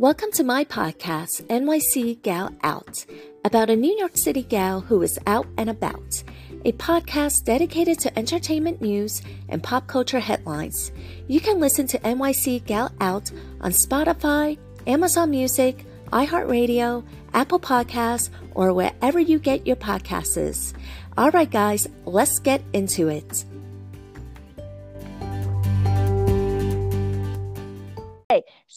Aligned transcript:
Welcome 0.00 0.32
to 0.32 0.44
my 0.44 0.64
podcast, 0.64 1.42
NYC 1.48 2.22
Gal 2.22 2.56
Out, 2.62 3.04
about 3.44 3.68
a 3.68 3.76
New 3.76 3.94
York 3.98 4.16
City 4.16 4.42
gal 4.42 4.80
who 4.80 5.02
is 5.02 5.18
out 5.26 5.46
and 5.58 5.68
about. 5.68 6.24
A 6.64 6.72
podcast 6.72 7.44
dedicated 7.44 7.98
to 7.98 8.18
entertainment 8.18 8.80
news 8.80 9.20
and 9.50 9.62
pop 9.62 9.88
culture 9.88 10.18
headlines. 10.18 10.90
You 11.28 11.38
can 11.38 11.60
listen 11.60 11.86
to 11.88 11.98
NYC 11.98 12.64
Gal 12.64 12.90
Out 13.02 13.30
on 13.60 13.72
Spotify, 13.72 14.56
Amazon 14.86 15.32
Music, 15.32 15.84
iHeartRadio, 16.14 17.04
Apple 17.34 17.60
Podcasts, 17.60 18.30
or 18.54 18.72
wherever 18.72 19.20
you 19.20 19.38
get 19.38 19.66
your 19.66 19.76
podcasts. 19.76 20.72
All 21.18 21.30
right, 21.32 21.50
guys, 21.50 21.86
let's 22.06 22.38
get 22.38 22.62
into 22.72 23.08
it. 23.08 23.44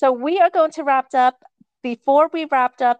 So 0.03 0.11
we 0.11 0.37
are 0.39 0.49
going 0.49 0.71
to 0.71 0.83
wrap 0.83 1.13
up. 1.13 1.41
Before 1.81 2.29
we 2.33 2.43
wrapped 2.51 2.81
up, 2.81 2.99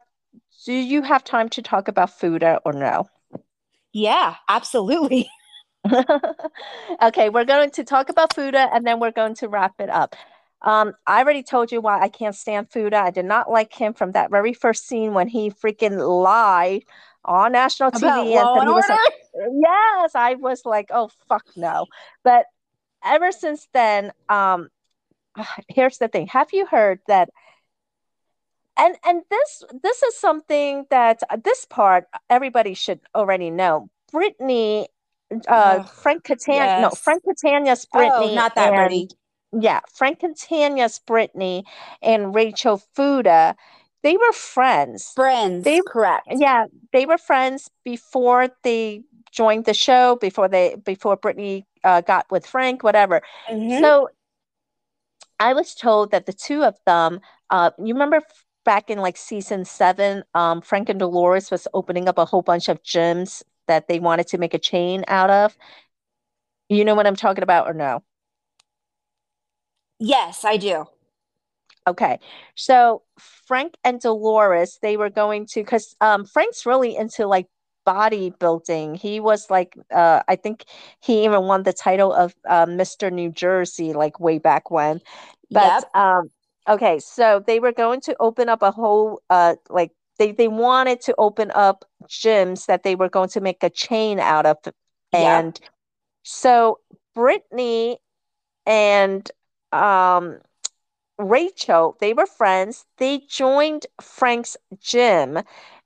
do 0.66 0.72
you 0.72 1.02
have 1.02 1.22
time 1.22 1.50
to 1.50 1.62
talk 1.62 1.90
about 1.90 2.18
Fuda 2.18 2.62
or 2.64 2.72
no? 2.72 3.10
Yeah, 3.92 4.36
absolutely. 4.48 5.30
okay, 7.02 7.28
we're 7.28 7.44
going 7.44 7.72
to 7.72 7.84
talk 7.84 8.08
about 8.08 8.34
Fuda 8.34 8.70
and 8.74 8.88
then 8.88 9.02
we're 9.02 9.12
going 9.12 9.36
to 9.36 9.50
wrap 9.50 9.74
it 9.80 9.90
up. 9.90 10.16
Um, 10.62 10.94
I 11.06 11.20
already 11.20 11.44
told 11.44 11.74
you 11.74 11.82
why 11.82 12.00
I 12.00 12.08
can't 12.08 12.36
stand 12.36 12.72
Fuda. 12.72 12.96
I 12.96 13.12
did 13.12 13.26
not 13.26 13.52
like 13.52 13.74
him 13.74 13.94
from 13.94 14.14
that 14.14 14.32
very 14.32 14.54
first 14.54 14.88
scene 14.88 15.14
when 15.14 15.28
he 15.28 15.52
freaking 15.52 15.98
lied 16.24 16.84
on 17.26 17.52
national 17.52 17.92
TV. 17.92 18.38
And 18.38 18.70
was 18.72 18.88
like, 18.88 19.14
yes, 19.62 20.12
I 20.16 20.36
was 20.36 20.62
like, 20.64 20.88
oh 20.90 21.10
fuck 21.28 21.44
no. 21.58 21.88
But 22.24 22.46
ever 23.04 23.34
since 23.34 23.68
then, 23.74 24.14
um, 24.30 24.70
here's 25.68 25.98
the 25.98 26.08
thing. 26.08 26.28
Have 26.28 26.50
you 26.54 26.66
heard 26.66 27.00
that? 27.08 27.30
And 28.76 28.96
and 29.06 29.22
this 29.30 29.64
this 29.84 30.02
is 30.02 30.18
something 30.18 30.86
that 30.90 31.22
uh, 31.30 31.38
this 31.44 31.66
part 31.66 32.06
everybody 32.30 32.74
should 32.74 33.02
already 33.14 33.52
know. 33.52 33.90
Brittany, 34.12 34.88
uh, 35.48 35.84
Frank 35.84 36.24
Catania, 36.24 36.82
no. 36.82 36.90
Frank 36.90 37.24
Catania's 37.24 37.86
Brittany, 37.86 38.32
oh, 38.32 38.36
not 38.36 38.56
that 38.56 38.68
and- 38.70 38.76
Brittany. 38.76 39.10
yeah, 39.60 39.80
Frank 39.94 40.22
Catania's 40.22 41.00
Brittany 41.00 41.66
and 42.02 42.34
Rachel 42.34 42.82
Fuda, 42.96 43.56
they 44.02 44.18
were 44.18 44.32
friends. 44.32 45.12
Friends, 45.16 45.64
They- 45.64 45.82
correct. 45.88 46.28
Yeah, 46.32 46.66
they 46.92 47.06
were 47.06 47.18
friends 47.20 47.70
before 47.84 48.50
they 48.64 49.04
joined 49.32 49.66
the 49.66 49.74
show, 49.76 50.16
before 50.16 50.48
they 50.48 50.76
before 50.84 51.16
Brittany 51.16 51.68
uh, 51.84 52.02
got 52.02 52.26
with 52.32 52.46
Frank, 52.48 52.82
whatever. 52.84 53.22
Mhm. 53.52 53.82
So 53.82 54.10
I 55.40 55.54
was 55.54 55.76
told 55.76 56.12
that 56.12 56.26
the 56.26 56.34
two 56.34 56.64
of 56.64 56.78
them, 56.86 57.20
uh, 57.50 57.72
you 57.78 57.94
remember 57.94 58.22
back 58.66 58.90
in 58.90 59.00
like 59.00 59.18
season 59.18 59.66
seven, 59.66 60.24
um, 60.34 60.62
Frank 60.62 60.90
and 60.90 61.00
Dolores 61.00 61.52
was 61.52 61.68
opening 61.74 62.08
up 62.08 62.18
a 62.18 62.26
whole 62.26 62.42
bunch 62.42 62.70
of 62.70 62.82
gyms 62.84 63.44
that 63.68 63.88
they 63.88 64.00
wanted 64.00 64.28
to 64.28 64.38
make 64.38 64.54
a 64.54 64.60
chain 64.60 65.04
out 65.08 65.30
of. 65.30 65.58
You 66.70 66.86
know 66.86 66.96
what 66.96 67.08
I'm 67.08 67.16
talking 67.16 67.44
about, 67.44 67.68
or 67.68 67.74
no? 67.74 68.04
yes, 70.00 70.44
I 70.46 70.58
do. 70.58 70.86
Okay, 71.86 72.20
so 72.56 73.04
Frank 73.20 73.76
and 73.84 74.00
Dolores, 74.00 74.80
they 74.82 74.96
were 74.96 75.10
going 75.10 75.46
to, 75.48 75.62
because 75.62 75.96
um, 76.00 76.26
Frank's 76.26 76.66
really 76.66 76.96
into 76.96 77.28
like 77.28 77.48
bodybuilding. 77.86 78.98
He 78.98 79.20
was 79.20 79.50
like, 79.50 79.78
uh, 79.94 80.22
I 80.28 80.36
think 80.36 80.66
he 81.02 81.24
even 81.26 81.44
won 81.44 81.64
the 81.64 81.74
title 81.74 82.14
of 82.14 82.36
uh, 82.48 82.66
Mr. 82.66 83.10
New 83.12 83.32
Jersey, 83.32 83.94
like 83.94 84.20
way 84.20 84.40
back 84.40 84.72
when. 84.72 85.02
But 85.54 85.76
Yep. 85.76 85.90
um, 85.94 86.30
okay, 86.68 87.00
so 87.00 87.44
they 87.46 87.60
were 87.60 87.72
going 87.74 88.02
to 88.02 88.16
open 88.20 88.50
up 88.50 88.62
a 88.62 88.72
whole, 88.72 89.22
uh, 89.30 89.56
like 89.70 89.92
they 90.20 90.32
they 90.32 90.48
wanted 90.48 91.02
to 91.02 91.16
open 91.18 91.52
up 91.56 91.86
gyms 92.08 92.66
that 92.68 92.84
they 92.84 92.96
were 92.96 93.10
going 93.10 93.30
to 93.30 93.42
make 93.42 93.64
a 93.64 93.70
chain 93.70 94.20
out 94.20 94.46
of, 94.46 94.58
Yep. 95.14 95.48
and 95.52 95.60
so 96.24 96.80
Brittany 97.16 97.98
and 98.66 99.30
um. 99.72 100.40
Rachel, 101.20 101.96
they 102.00 102.14
were 102.14 102.26
friends. 102.26 102.86
They 102.98 103.20
joined 103.30 103.86
Frank's 104.02 104.58
gym. 104.80 105.40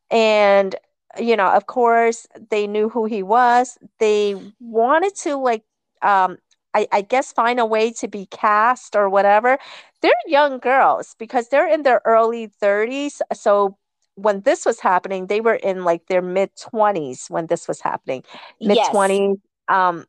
And, 0.10 0.76
you 1.20 1.36
know, 1.36 1.48
of 1.48 1.68
course, 1.68 2.28
they 2.50 2.68
knew 2.68 2.90
who 2.90 3.06
he 3.06 3.24
was. 3.24 3.78
They 4.00 4.36
wanted 4.60 5.16
to, 5.18 5.36
like, 5.38 5.64
um, 6.02 6.38
I, 6.74 6.88
I 6.92 7.02
guess, 7.02 7.32
find 7.34 7.60
a 7.60 7.66
way 7.66 7.92
to 7.94 8.08
be 8.08 8.26
cast 8.28 8.96
or 8.96 9.10
whatever. 9.10 9.58
They're 10.02 10.12
young 10.28 10.60
girls 10.60 11.16
because 11.20 11.50
they're 11.50 11.68
in 11.68 11.84
their 11.84 12.02
early 12.06 12.48
30s. 12.48 13.22
So 13.34 13.78
when 14.16 14.42
this 14.42 14.66
was 14.66 14.80
happening, 14.80 15.28
they 15.28 15.42
were 15.42 15.56
in 15.56 15.84
like 15.84 16.08
their 16.08 16.22
mid 16.22 16.52
20s 16.60 17.28
when 17.30 17.48
this 17.48 17.68
was 17.68 17.82
happening 17.82 18.24
mid 18.64 18.84
Yes. 18.84 18.84
20s. 18.84 19.38
Um, 19.68 20.06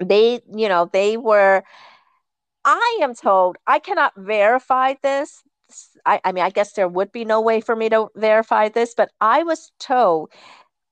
they, 0.00 0.40
you 0.54 0.68
know, 0.68 0.88
they 0.92 1.16
were, 1.16 1.62
I 2.64 2.98
am 3.02 3.14
told, 3.14 3.56
I 3.66 3.78
cannot 3.78 4.14
verify 4.16 4.94
this. 5.02 5.42
I, 6.06 6.20
I 6.24 6.32
mean, 6.32 6.44
I 6.44 6.50
guess 6.50 6.72
there 6.72 6.88
would 6.88 7.12
be 7.12 7.24
no 7.24 7.40
way 7.40 7.60
for 7.60 7.76
me 7.76 7.88
to 7.90 8.08
verify 8.16 8.68
this, 8.68 8.94
but 8.94 9.10
I 9.20 9.42
was 9.42 9.72
told 9.78 10.30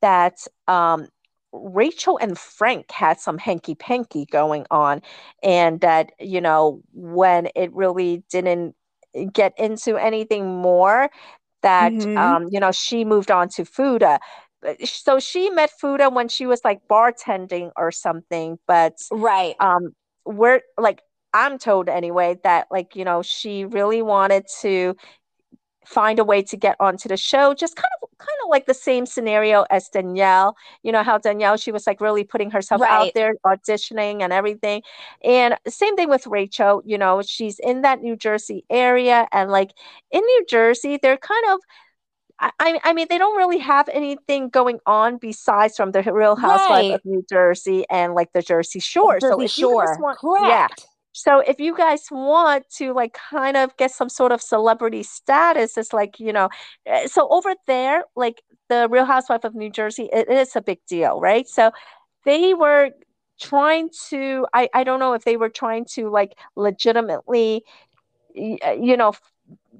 that 0.02 0.46
um, 0.68 1.08
Rachel 1.52 2.18
and 2.18 2.38
Frank 2.38 2.90
had 2.90 3.20
some 3.20 3.38
hanky 3.38 3.74
panky 3.74 4.26
going 4.26 4.66
on, 4.70 5.02
and 5.42 5.80
that, 5.80 6.12
you 6.18 6.40
know, 6.40 6.82
when 6.92 7.48
it 7.54 7.72
really 7.74 8.22
didn't 8.30 8.74
get 9.32 9.52
into 9.58 9.96
anything 9.96 10.46
more, 10.46 11.10
that, 11.62 11.92
Mhm. 11.92 12.16
um, 12.16 12.48
you 12.50 12.60
know, 12.60 12.72
she 12.72 13.04
moved 13.04 13.30
on 13.30 13.48
to 13.50 13.64
Fuda. 13.64 14.20
So 14.84 15.18
she 15.18 15.50
met 15.50 15.70
Fuda 15.70 16.10
when 16.10 16.28
she 16.28 16.46
was 16.46 16.60
like 16.64 16.80
bartending 16.88 17.70
or 17.76 17.90
something, 17.90 18.58
but 18.66 18.98
Right. 19.10 19.56
um 19.58 19.94
we're 20.24 20.60
like 20.78 21.00
I'm 21.32 21.58
told 21.58 21.88
anyway 21.88 22.38
that 22.44 22.66
like 22.70 22.96
you 22.96 23.04
know 23.04 23.22
she 23.22 23.64
really 23.64 24.02
wanted 24.02 24.46
to 24.60 24.96
find 25.86 26.18
a 26.18 26.24
way 26.24 26.42
to 26.42 26.56
get 26.56 26.76
onto 26.78 27.08
the 27.08 27.16
show 27.16 27.54
just 27.54 27.74
kind 27.74 27.88
of 28.02 28.08
kind 28.18 28.36
of 28.44 28.50
like 28.50 28.66
the 28.66 28.74
same 28.74 29.06
scenario 29.06 29.64
as 29.70 29.88
Danielle 29.88 30.54
you 30.82 30.92
know 30.92 31.02
how 31.02 31.18
Danielle 31.18 31.56
she 31.56 31.72
was 31.72 31.86
like 31.86 32.00
really 32.00 32.22
putting 32.22 32.50
herself 32.50 32.82
out 32.82 33.08
there 33.14 33.34
auditioning 33.46 34.22
and 34.22 34.32
everything 34.32 34.82
and 35.24 35.56
same 35.66 35.96
thing 35.96 36.08
with 36.10 36.26
Rachel 36.26 36.82
you 36.84 36.98
know 36.98 37.22
she's 37.22 37.58
in 37.60 37.80
that 37.82 38.02
New 38.02 38.14
Jersey 38.14 38.64
area 38.70 39.26
and 39.32 39.50
like 39.50 39.72
in 40.10 40.20
New 40.20 40.44
Jersey 40.48 40.98
they're 41.00 41.16
kind 41.16 41.44
of 41.50 41.60
I, 42.40 42.80
I 42.84 42.92
mean, 42.94 43.06
they 43.10 43.18
don't 43.18 43.36
really 43.36 43.58
have 43.58 43.88
anything 43.90 44.48
going 44.48 44.80
on 44.86 45.18
besides 45.18 45.76
from 45.76 45.92
the 45.92 46.02
Real 46.02 46.36
Housewife 46.36 46.86
Right. 46.86 46.94
of 46.94 47.00
New 47.04 47.24
Jersey 47.28 47.84
and 47.90 48.14
like 48.14 48.32
the 48.32 48.40
Jersey 48.40 48.80
Shore. 48.80 49.20
So 49.20 49.36
Jersey 49.36 49.44
if 49.44 49.58
you 49.58 49.66
guys 49.66 49.90
Shore. 49.90 49.98
want, 49.98 50.18
Correct. 50.18 50.48
yeah. 50.48 50.68
So 51.22 51.40
if 51.40 51.60
you 51.60 51.76
guys 51.76 52.06
want 52.10 52.68
to 52.76 52.92
like 52.94 53.14
kind 53.30 53.56
of 53.56 53.76
get 53.76 53.90
some 53.90 54.08
sort 54.08 54.32
of 54.32 54.40
celebrity 54.42 55.02
status, 55.02 55.76
it's 55.76 55.92
like, 55.92 56.18
you 56.20 56.32
know, 56.32 56.48
eh, 56.86 57.06
so 57.06 57.28
over 57.30 57.54
there, 57.66 58.04
like 58.16 58.42
the 58.68 58.88
Real 58.90 59.04
Housewife 59.04 59.44
of 59.44 59.54
New 59.54 59.70
Jersey, 59.70 60.08
it 60.12 60.28
is 60.30 60.56
a 60.56 60.62
big 60.62 60.78
deal, 60.88 61.20
right? 61.20 61.46
So 61.48 61.72
they 62.24 62.54
were 62.54 62.90
trying 63.40 63.90
to, 64.10 64.46
I, 64.54 64.68
I 64.74 64.84
don't 64.84 65.00
know 65.00 65.14
if 65.14 65.24
they 65.24 65.36
were 65.36 65.48
trying 65.50 65.84
to 65.96 66.10
like 66.10 66.34
legitimately, 66.56 67.64
uh, 68.64 68.72
you 68.72 68.96
know, 68.96 69.12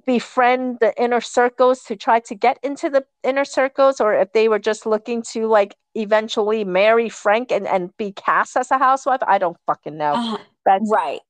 befriend 0.06 0.78
the 0.80 0.94
inner 1.02 1.20
circles 1.20 1.82
to 1.84 1.96
try 1.96 2.20
to 2.20 2.34
get 2.34 2.58
into 2.62 2.90
the 2.90 3.04
inner 3.24 3.44
circles 3.44 4.00
or 4.00 4.14
if 4.14 4.32
they 4.32 4.48
were 4.48 4.58
just 4.58 4.86
looking 4.86 5.22
to 5.22 5.46
like 5.46 5.76
eventually 5.94 6.64
marry 6.64 7.08
Frank 7.08 7.52
and, 7.52 7.66
and 7.66 7.96
be 7.96 8.12
cast 8.12 8.56
as 8.56 8.70
a 8.70 8.78
housewife. 8.78 9.20
I 9.26 9.38
don't 9.38 9.56
fucking 9.66 9.96
know. 9.96 10.14
Uh, 10.14 10.38
But 10.64 10.82
right. 10.90 11.20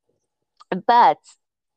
But 0.86 1.18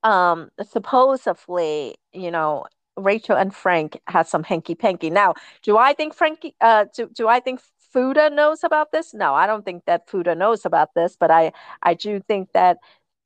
um 0.04 0.50
supposedly, 0.70 1.96
you 2.12 2.32
know, 2.32 2.66
Rachel 2.98 3.36
and 3.38 3.54
Frank 3.56 4.00
had 4.08 4.28
some 4.28 4.44
hanky 4.44 4.76
panky. 4.76 5.10
Now, 5.10 5.34
do 5.64 5.78
I 5.78 5.94
think 5.94 6.14
Frankie 6.14 6.56
uh 6.62 6.86
do, 6.96 7.10
do 7.14 7.28
I 7.28 7.40
think 7.40 7.62
Fuda 7.92 8.30
knows 8.30 8.64
about 8.64 8.92
this? 8.92 9.14
No, 9.14 9.34
I 9.36 9.46
don't 9.48 9.66
think 9.66 9.86
that 9.86 10.10
Fuda 10.10 10.36
knows 10.36 10.66
about 10.66 10.94
this, 10.96 11.16
but 11.20 11.32
I 11.32 11.54
I 11.82 11.94
do 11.94 12.20
think 12.20 12.52
that 12.54 12.78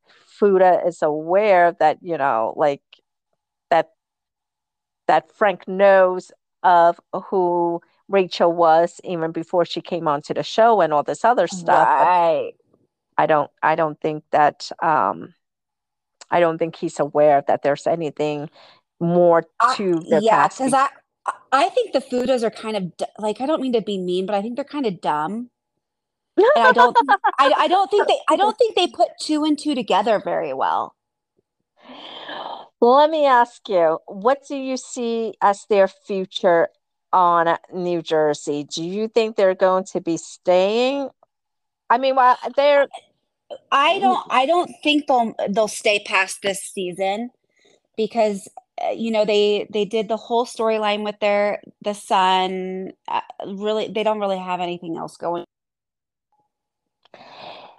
Fuda 0.08 0.82
is 0.86 1.02
aware 1.02 1.74
that, 1.80 1.98
you 2.02 2.18
know, 2.18 2.54
like 2.58 2.82
that 3.70 3.92
that 5.08 5.32
Frank 5.32 5.68
knows 5.68 6.32
of 6.64 7.00
who 7.30 7.82
Rachel 8.10 8.52
was 8.54 9.00
even 9.04 9.32
before 9.32 9.66
she 9.66 9.82
came 9.82 10.08
onto 10.08 10.34
the 10.34 10.44
show 10.44 10.82
and 10.82 10.94
all 10.94 11.04
this 11.04 11.26
other 11.26 11.48
stuff. 11.48 11.88
Right. 11.88 12.54
I 13.18 13.26
don't 13.26 13.52
I 13.64 13.76
don't 13.76 14.00
think 14.00 14.24
that 14.32 14.72
um 14.82 15.34
I 16.30 16.40
don't 16.40 16.58
think 16.58 16.76
he's 16.76 17.00
aware 17.00 17.44
that 17.48 17.62
there's 17.64 17.88
anything 17.88 18.50
more 19.00 19.44
to 19.76 20.00
their 20.10 20.22
yeah, 20.22 20.48
because 20.48 20.74
I 20.74 20.90
I 21.52 21.70
think 21.70 21.94
the 21.94 22.00
Fudas 22.00 22.44
are 22.44 22.50
kind 22.50 22.78
of 22.78 22.98
d- 22.98 23.06
like 23.20 23.42
I 23.42 23.46
don't 23.46 23.62
mean 23.62 23.74
to 23.74 23.82
be 23.82 23.98
mean, 23.98 24.26
but 24.26 24.36
I 24.36 24.42
think 24.42 24.56
they're 24.56 24.66
kind 24.66 24.86
of 24.86 25.02
dumb. 25.02 25.50
And 26.56 26.68
I 26.68 26.72
don't 26.72 26.96
I, 27.40 27.54
I 27.58 27.68
don't 27.68 27.90
think 27.90 28.08
they 28.08 28.20
I 28.30 28.36
don't 28.36 28.58
think 28.58 28.76
they 28.76 28.88
put 28.88 29.10
two 29.20 29.44
and 29.44 29.58
two 29.58 29.76
together 29.76 30.22
very 30.24 30.54
well. 30.54 30.96
Let 32.80 33.10
me 33.10 33.26
ask 33.26 33.68
you, 33.70 34.00
what 34.06 34.40
do 34.48 34.56
you 34.56 34.78
see 34.78 35.34
as 35.42 35.66
their 35.68 35.88
future 35.88 36.70
on 37.12 37.58
New 37.74 38.02
Jersey? 38.02 38.66
Do 38.66 38.84
you 38.84 39.08
think 39.08 39.36
they're 39.36 39.56
going 39.56 39.86
to 39.94 40.02
be 40.02 40.18
staying? 40.18 41.10
I 41.90 41.98
mean, 41.98 42.16
well, 42.16 42.38
they're 42.56 42.88
I 43.72 44.00
don't 44.00 44.20
I 44.30 44.46
don't 44.46 44.72
think 44.84 45.08
they'll 45.08 45.34
they'll 45.50 45.68
stay 45.68 46.00
past 46.06 46.42
this 46.42 46.62
season 46.62 47.32
because 47.96 48.48
uh, 48.84 48.90
you 48.92 49.12
know 49.12 49.26
they 49.26 49.68
they 49.72 49.86
did 49.86 50.08
the 50.10 50.18
whole 50.18 50.46
storyline 50.46 51.04
with 51.04 51.20
their 51.20 51.62
the 51.82 51.94
son 51.94 52.92
uh, 53.08 53.22
really 53.46 53.88
they 53.88 54.04
don't 54.04 54.20
really 54.20 54.40
have 54.40 54.60
anything 54.60 54.98
else 54.98 55.18
going. 55.18 55.46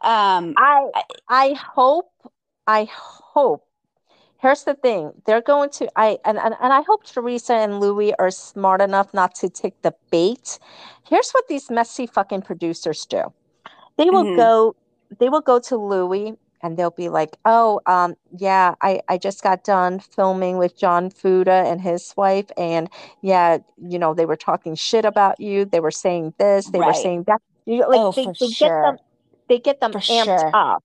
Um 0.03 0.55
I 0.57 0.91
I 1.29 1.53
hope 1.53 2.11
I 2.67 2.89
hope 2.91 3.65
here's 4.41 4.65
the 4.65 4.75
thing 4.75 5.13
they're 5.27 5.43
going 5.43 5.69
to 5.69 5.89
i 5.97 6.17
and, 6.25 6.39
and, 6.39 6.55
and 6.61 6.73
i 6.73 6.81
hope 6.83 7.05
teresa 7.05 7.55
and 7.55 7.81
luis 7.81 8.13
are 8.21 8.31
smart 8.31 8.81
enough 8.81 9.13
not 9.13 9.35
to 9.35 9.49
take 9.49 9.83
the 9.83 9.95
bait. 10.11 10.59
Here's 11.09 11.31
what 11.33 11.49
these 11.49 11.71
messy 11.71 12.07
fucking 12.07 12.43
producers 12.43 13.05
do. 13.07 13.33
They 13.97 14.11
will 14.11 14.27
Mhm. 14.27 14.37
go 14.37 14.77
they 15.19 15.29
will 15.29 15.41
go 15.41 15.59
to 15.59 15.77
luis 15.77 16.35
and 16.63 16.77
they'll 16.77 16.91
be 16.91 17.09
like 17.09 17.37
oh 17.45 17.81
um 17.87 18.15
yeah 18.39 18.75
i 18.83 19.01
i 19.09 19.17
just 19.19 19.43
got 19.43 19.65
done 19.65 19.99
filming 20.01 20.59
with 20.59 20.79
john 20.79 21.11
fuda 21.11 21.65
and 21.67 21.81
his 21.81 22.13
wife 22.17 22.51
and 22.57 22.89
yeah 23.23 23.59
you 23.77 23.99
know 23.99 24.15
they 24.15 24.27
were 24.27 24.37
talking 24.37 24.75
shit 24.75 25.05
about 25.05 25.41
you 25.41 25.65
they 25.65 25.81
were 25.81 25.91
saying 25.91 26.35
this 26.39 26.67
they 26.71 26.79
were 26.81 26.95
saying 26.95 27.25
that 27.27 27.41
you, 27.67 27.81
like 27.89 28.01
Oh, 28.01 28.13
they, 28.13 28.25
for 28.25 28.35
they 28.41 28.47
get 28.49 28.55
sure. 28.55 28.83
them 28.83 28.97
they 29.49 29.59
get 29.59 29.81
them 29.81 29.93
For 29.93 29.99
amped 30.01 30.25
sure. 30.27 30.51
up 30.53 30.83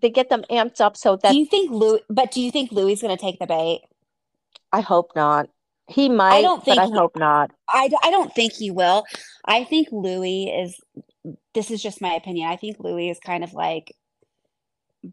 they 0.00 0.10
get 0.10 0.28
them 0.28 0.44
amped 0.50 0.80
up 0.80 0.96
so 0.96 1.16
that 1.16 1.32
do 1.32 1.38
you 1.38 1.46
think 1.46 1.70
Luis 1.70 2.00
but 2.08 2.30
do 2.30 2.40
you 2.40 2.50
think 2.50 2.70
Luis 2.72 2.98
is 2.98 3.02
going 3.02 3.16
to 3.16 3.20
take 3.20 3.38
the 3.38 3.46
bait 3.46 3.82
I 4.72 4.80
hope 4.80 5.12
not. 5.16 5.48
He 5.88 6.08
might, 6.08 6.38
I 6.38 6.42
don't 6.42 6.64
but 6.64 6.78
I 6.78 6.86
he- 6.86 6.92
hope 6.92 7.16
not. 7.16 7.50
I, 7.68 7.88
I 8.02 8.10
don't 8.10 8.32
think 8.34 8.52
he 8.52 8.70
will. 8.70 9.04
I 9.44 9.64
think 9.64 9.88
Luis 9.92 10.50
is, 10.52 10.80
this 11.54 11.70
is 11.70 11.82
just 11.82 12.00
my 12.00 12.14
opinion. 12.14 12.48
I 12.48 12.56
think 12.56 12.78
Luis 12.80 13.16
is 13.16 13.20
kind 13.20 13.42
of 13.44 13.52
like 13.52 13.94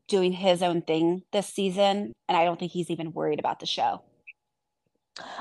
doing 0.07 0.31
his 0.31 0.61
own 0.63 0.81
thing 0.81 1.23
this 1.31 1.47
season. 1.47 2.13
And 2.27 2.37
I 2.37 2.45
don't 2.45 2.59
think 2.59 2.71
he's 2.71 2.89
even 2.89 3.13
worried 3.13 3.39
about 3.39 3.59
the 3.59 3.65
show. 3.65 4.01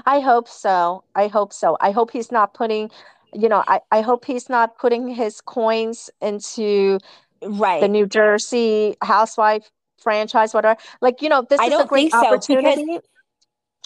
I 0.05 0.21
hope 0.21 0.49
so. 0.49 1.05
I 1.15 1.29
hope 1.29 1.53
so. 1.53 1.77
I 1.81 1.91
hope 1.93 2.11
he's 2.11 2.31
not 2.31 2.53
putting, 2.55 2.91
you 3.33 3.49
know, 3.49 3.65
I, 3.67 3.81
I 3.91 4.01
hope 4.03 4.25
he's 4.27 4.49
not 4.51 4.77
putting 4.79 5.09
his 5.09 5.41
coins 5.41 6.11
into 6.21 6.99
Right. 7.45 7.81
the 7.81 7.89
New 7.89 8.07
Jersey 8.07 8.95
housewife 9.03 9.71
franchise, 10.01 10.53
whatever. 10.55 10.79
Like, 11.01 11.23
you 11.23 11.29
know, 11.29 11.43
this 11.49 11.59
I 11.59 11.67
is 11.67 11.81
a 11.81 11.87
great 11.87 12.13
think 12.13 12.13
so, 12.13 12.21
because- 12.21 12.51
opportunity. 12.51 12.99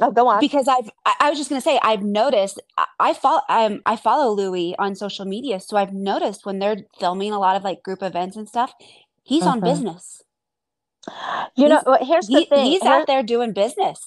Oh, 0.01 0.11
go 0.11 0.29
on. 0.29 0.41
because 0.41 0.69
I've, 0.69 0.91
I, 1.07 1.15
I 1.21 1.31
was 1.31 1.39
just 1.39 1.49
going 1.49 1.61
to 1.61 1.65
say, 1.65 1.79
I've 1.83 2.03
noticed, 2.03 2.61
I, 2.77 2.87
I 3.01 3.13
follow, 3.15 3.41
um, 3.49 3.81
I 3.87 3.97
follow 3.97 4.31
Luis 4.35 4.75
on 4.79 4.95
social 4.95 5.25
media. 5.25 5.59
So 5.61 5.77
I've 5.77 5.95
noticed 5.95 6.45
when 6.45 6.59
they're 6.59 6.77
filming 7.01 7.33
a 7.33 7.39
lot 7.39 7.57
of 7.57 7.65
like 7.65 7.83
group 7.83 8.03
events 8.03 8.37
and 8.37 8.47
stuff, 8.49 8.75
he's 9.23 9.45
on 9.45 9.61
Mhm. 9.61 9.65
business. 9.65 10.23
you 11.57 11.69
know, 11.69 11.77
he's- 11.77 11.85
well, 11.87 12.05
here's 12.05 12.27
the 12.27 12.41
He, 12.41 12.45
thing. 12.47 12.67
he's 12.67 12.83
Here- 12.83 12.93
out 12.93 13.07
there 13.07 13.23
doing 13.23 13.53
business. 13.53 14.01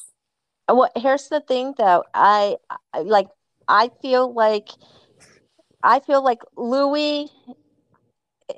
Well, 0.71 0.89
here's 0.95 1.27
the 1.29 1.39
thing 1.39 1.73
though. 1.77 2.03
I, 2.13 2.57
I 2.93 2.99
like 3.01 3.29
I 3.67 3.89
feel 4.03 4.31
like 4.31 4.69
I 5.81 5.99
feel 5.99 6.23
like 6.23 6.41
Luis 6.55 7.29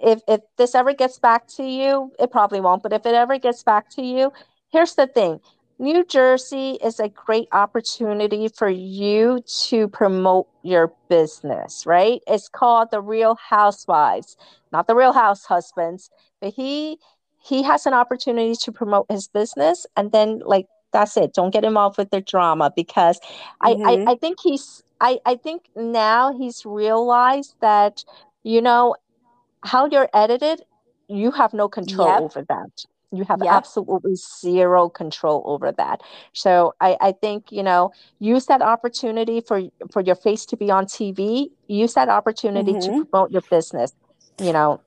if 0.01 0.21
if 0.27 0.41
this 0.57 0.75
ever 0.75 0.93
gets 0.93 1.19
back 1.19 1.47
to 1.47 1.63
you, 1.63 2.11
it 2.19 2.31
probably 2.31 2.59
won't, 2.59 2.83
but 2.83 2.91
if 2.93 3.05
it 3.05 3.13
ever 3.15 3.37
gets 3.37 3.63
back 3.63 3.89
to 3.91 4.01
you, 4.01 4.33
here's 4.71 4.95
the 4.95 5.07
thing. 5.07 5.39
New 5.81 6.05
Jersey 6.05 6.79
is 6.83 6.99
a 7.01 7.09
great 7.09 7.49
opportunity 7.53 8.49
for 8.49 8.69
you 8.69 9.41
to 9.69 9.89
promote 9.89 10.47
your 10.63 10.93
business, 11.09 11.85
right? 11.87 12.21
It's 12.27 12.49
called 12.49 12.89
the 12.91 13.01
Real 13.01 13.35
Housewives, 13.35 14.37
not 14.71 14.87
the 14.87 14.95
Real 14.95 15.13
House 15.13 15.45
Husbands, 15.45 16.11
but 16.41 16.53
he 16.53 16.99
he 17.43 17.63
has 17.63 17.87
an 17.87 17.95
opportunity 17.95 18.55
to 18.63 18.71
promote 18.71 19.07
his 19.11 19.27
business 19.27 19.87
and 19.97 20.13
then 20.13 20.41
like 20.45 20.67
that's 20.93 21.17
it. 21.17 21.33
Don't 21.33 21.51
get 21.51 21.65
involved 21.65 21.97
with 21.97 22.11
the 22.11 22.21
drama 22.21 22.71
because 22.75 23.19
I, 23.61 23.77
Mhm. 23.77 24.07
I 24.07 24.13
I 24.13 24.15
think 24.17 24.39
he's 24.41 24.83
I 25.01 25.19
I 25.25 25.35
think 25.37 25.63
now 25.75 26.33
he's 26.37 26.65
realized 26.65 27.55
that 27.61 28.05
you 28.43 28.61
know 28.61 28.95
how 29.65 29.87
you're 29.87 30.09
edited, 30.13 30.63
you 31.09 31.31
have 31.31 31.53
no 31.53 31.69
control 31.69 32.09
Yep. 32.09 32.25
over 32.25 32.45
that. 32.49 32.85
You 33.11 33.25
have 33.25 33.41
Yep. 33.43 33.53
absolutely 33.53 34.15
zero 34.15 34.87
control 34.89 35.43
over 35.45 35.71
that. 35.73 36.01
So 36.33 36.73
I, 36.79 36.97
I 37.01 37.11
think, 37.11 37.51
you 37.51 37.61
know, 37.63 37.91
use 38.19 38.45
that 38.45 38.61
opportunity 38.61 39.41
for 39.41 39.61
for 39.91 40.01
your 40.01 40.15
face 40.15 40.45
to 40.47 40.57
be 40.57 40.71
on 40.71 40.85
TV. 40.85 41.51
Use 41.67 41.93
that 41.95 42.07
opportunity 42.09 42.73
to 42.73 42.79
Mhm. 42.79 43.09
promote 43.11 43.31
your 43.31 43.41
business. 43.49 43.93
You 44.39 44.53
know, 44.53 44.81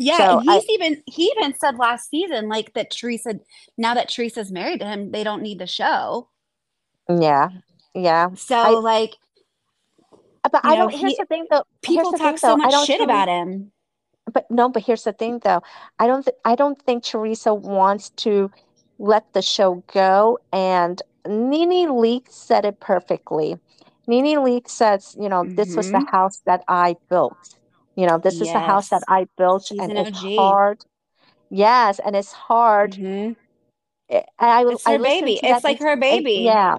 Yeah, 0.00 0.18
So 0.18 0.38
and 0.38 0.50
I- 0.50 0.54
he's 0.60 0.68
even 0.70 1.02
he 1.06 1.32
even 1.36 1.54
said 1.58 1.76
last 1.78 2.10
season 2.10 2.48
like 2.48 2.72
that 2.74 2.90
Teresa 2.90 3.40
now 3.76 3.94
that 3.94 4.08
Teresa's 4.08 4.52
married 4.52 4.80
to 4.80 4.86
him, 4.86 5.10
they 5.10 5.24
don't 5.24 5.42
need 5.42 5.58
the 5.58 5.66
show. 5.66 6.28
yeah, 7.08 7.48
yeah. 7.94 8.28
So 8.34 8.56
I- 8.56 8.70
like 8.74 9.16
But 10.52 10.60
I 10.64 10.76
know, 10.76 10.82
don't. 10.88 10.94
Here's 10.94 11.12
he- 11.12 11.16
the 11.18 11.26
thing, 11.26 11.46
though. 11.50 11.64
people 11.82 12.12
talk 12.12 12.20
thing, 12.20 12.36
so 12.38 12.48
though. 12.48 12.56
Much 12.56 12.86
shit 12.86 13.00
about 13.00 13.28
him. 13.28 13.72
But 14.32 14.50
no, 14.50 14.68
but 14.68 14.82
here's 14.82 15.04
the 15.04 15.12
thing 15.12 15.40
though. 15.44 15.62
I 15.98 16.06
don't 16.06 16.24
th- 16.24 16.36
I 16.44 16.54
don't 16.54 16.80
think 16.82 17.04
Teresa 17.04 17.54
wants 17.54 18.10
to 18.24 18.50
let 18.98 19.32
the 19.32 19.42
show 19.42 19.82
go. 19.92 20.38
And 20.52 21.00
NeNe 21.26 21.88
Leakes 21.90 22.32
said 22.32 22.64
it 22.64 22.80
perfectly. 22.80 23.58
NeNe 24.06 24.38
Leakes 24.40 24.70
says, 24.70 25.16
you 25.20 25.28
know, 25.28 25.44
this 25.44 25.76
was 25.76 25.90
the 25.90 25.98
Mhm. 25.98 26.10
house 26.10 26.40
that 26.46 26.64
I 26.68 26.96
built. 27.10 27.36
You 27.96 28.06
know, 28.06 28.18
this 28.18 28.40
is 28.40 28.52
the 28.52 28.60
house 28.60 28.88
that 28.90 29.02
I 29.08 29.26
built, 29.36 29.66
She's 29.66 29.78
and 29.80 29.90
an 29.92 29.98
it's 29.98 30.18
OG. 30.18 30.36
hard. 30.36 30.84
Yes, 31.50 31.98
and 31.98 32.14
it's 32.16 32.32
hard. 32.32 32.92
Mhm. 32.94 33.36
I, 34.10 34.24
I, 34.38 34.64
It's 34.66 34.86
her 34.86 34.98
listened 34.98 35.02
baby. 35.02 35.40
It's 35.42 35.64
like 35.64 35.80
her 35.80 35.92
and- 35.92 36.00
baby. 36.00 36.32
yeah. 36.44 36.76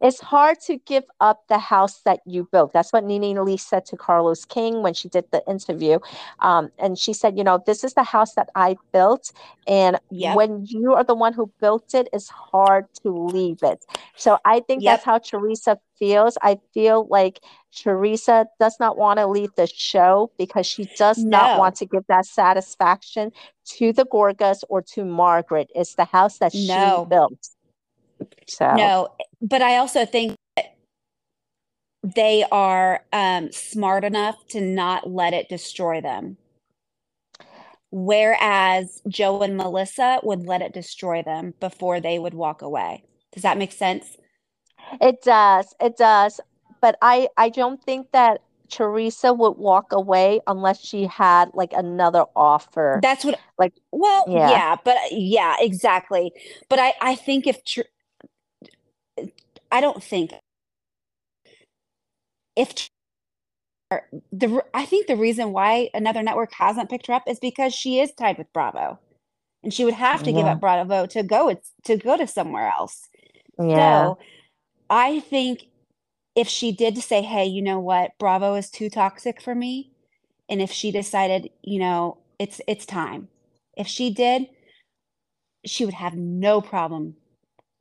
It's 0.00 0.20
hard 0.20 0.60
to 0.62 0.76
give 0.78 1.04
up 1.20 1.42
the 1.48 1.58
house 1.58 2.00
that 2.02 2.20
you 2.26 2.48
built. 2.50 2.72
That's 2.72 2.92
what 2.92 3.04
NeNe 3.04 3.44
Lee 3.44 3.56
said 3.56 3.84
to 3.86 3.96
Carlos 3.96 4.44
King 4.44 4.82
when 4.82 4.94
she 4.94 5.08
did 5.08 5.24
the 5.30 5.42
interview. 5.48 5.98
Um, 6.40 6.70
and 6.78 6.98
she 6.98 7.12
said, 7.12 7.36
you 7.38 7.44
know, 7.44 7.62
this 7.64 7.84
is 7.84 7.94
the 7.94 8.02
house 8.02 8.34
that 8.34 8.48
I 8.54 8.76
built. 8.92 9.32
And 9.66 9.98
Yep. 10.10 10.34
when 10.34 10.64
you 10.66 10.94
are 10.94 11.04
the 11.04 11.14
one 11.14 11.32
who 11.32 11.52
built 11.60 11.94
it, 11.94 12.08
it's 12.12 12.28
hard 12.28 12.86
to 13.02 13.10
leave 13.10 13.62
it. 13.62 13.84
So 14.16 14.38
I 14.44 14.60
think 14.60 14.82
Yep. 14.82 14.84
that's 14.84 15.04
how 15.04 15.18
Teresa 15.18 15.78
feels. 15.98 16.36
I 16.42 16.58
feel 16.74 17.06
like 17.08 17.40
Teresa 17.74 18.46
does 18.58 18.76
not 18.80 18.96
want 18.96 19.18
to 19.18 19.26
leave 19.26 19.54
the 19.56 19.66
show 19.66 20.30
because 20.38 20.66
she 20.66 20.86
does 20.96 21.24
not 21.24 21.56
want 21.58 21.76
to 21.76 21.86
give 21.86 22.04
that 22.08 22.26
satisfaction 22.26 23.32
to 23.76 23.92
the 23.92 24.04
Gorgas 24.04 24.62
or 24.68 24.82
to 24.82 25.04
Margaret. 25.04 25.70
It's 25.74 25.94
the 25.94 26.04
house 26.06 26.38
that 26.38 26.52
No. 26.54 27.04
she 27.04 27.08
built. 27.10 27.48
So 28.46 28.72
No, 28.74 29.08
but 29.40 29.62
I 29.62 29.76
also 29.76 30.04
think 30.06 30.36
that 30.56 30.76
they 32.02 32.44
are 32.50 33.04
um, 33.12 33.50
smart 33.52 34.04
enough 34.04 34.36
to 34.48 34.60
not 34.60 35.10
let 35.10 35.34
it 35.34 35.48
destroy 35.48 36.00
them. 36.00 36.36
Whereas 37.90 39.00
Joe 39.08 39.40
and 39.42 39.56
Melissa 39.56 40.20
would 40.22 40.46
let 40.46 40.60
it 40.60 40.72
destroy 40.72 41.22
them 41.22 41.54
before 41.60 42.00
they 42.00 42.18
would 42.18 42.34
walk 42.34 42.62
away. 42.62 43.04
Does 43.32 43.42
that 43.42 43.58
make 43.58 43.72
sense? 43.72 44.16
It 45.00 45.22
does. 45.22 45.74
It 45.80 45.96
does. 45.96 46.40
But 46.80 46.98
I 47.02 47.28
I 47.36 47.48
don't 47.48 47.82
think 47.82 48.12
that 48.12 48.42
Teresa 48.68 49.32
would 49.32 49.56
walk 49.56 49.92
away 49.92 50.40
unless 50.46 50.84
she 50.84 51.06
had 51.06 51.50
like 51.54 51.72
another 51.72 52.24
offer. 52.34 53.00
That's 53.02 53.24
what 53.24 53.38
Like, 53.58 53.74
well, 53.92 54.24
yeah. 54.28 54.50
yeah, 54.50 54.76
but 54.84 54.96
yeah, 55.10 55.56
exactly. 55.60 56.32
But 56.68 56.78
I 56.78 56.94
I 57.00 57.14
think 57.14 57.46
if 57.46 57.62
I 59.70 59.80
don't 59.80 60.02
think 60.02 60.32
if 62.56 62.88
the 64.32 64.64
I 64.74 64.86
think 64.86 65.06
the 65.06 65.16
reason 65.16 65.52
why 65.52 65.90
another 65.94 66.22
network 66.22 66.52
hasn't 66.54 66.90
picked 66.90 67.06
her 67.08 67.14
up 67.14 67.24
is 67.28 67.38
because 67.38 67.74
she 67.74 68.00
is 68.00 68.12
tied 68.12 68.38
with 68.38 68.52
Bravo, 68.52 68.98
and 69.62 69.72
she 69.72 69.84
would 69.84 69.94
have 69.94 70.22
to 70.24 70.32
give 70.32 70.46
up 70.46 70.60
Bravo 70.60 71.06
to 71.06 71.22
go 71.22 71.48
it's 71.48 71.72
to 71.84 71.96
go 71.96 72.16
to 72.16 72.26
somewhere 72.26 72.68
else. 72.76 73.08
yeah. 73.58 74.12
So 74.12 74.18
I 74.90 75.20
think 75.20 75.64
if 76.36 76.48
she 76.48 76.72
did 76.72 76.98
say, 76.98 77.22
hey, 77.22 77.46
you 77.46 77.62
know 77.62 77.80
what, 77.80 78.12
Bravo 78.18 78.54
is 78.56 78.70
too 78.70 78.90
toxic 78.90 79.40
for 79.40 79.54
me, 79.54 79.92
and 80.48 80.60
if 80.62 80.72
she 80.72 80.90
decided, 80.92 81.50
you 81.62 81.80
know, 81.80 82.18
it's 82.38 82.60
it's 82.68 82.86
time. 82.86 83.28
If 83.76 83.86
she 83.88 84.10
did, 84.10 84.48
she 85.66 85.84
would 85.84 85.94
have 85.94 86.14
no 86.14 86.60
problem 86.60 87.16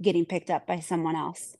getting 0.01 0.25
picked 0.25 0.49
up 0.49 0.67
by 0.67 0.79
someone 0.79 1.15
else. 1.15 1.57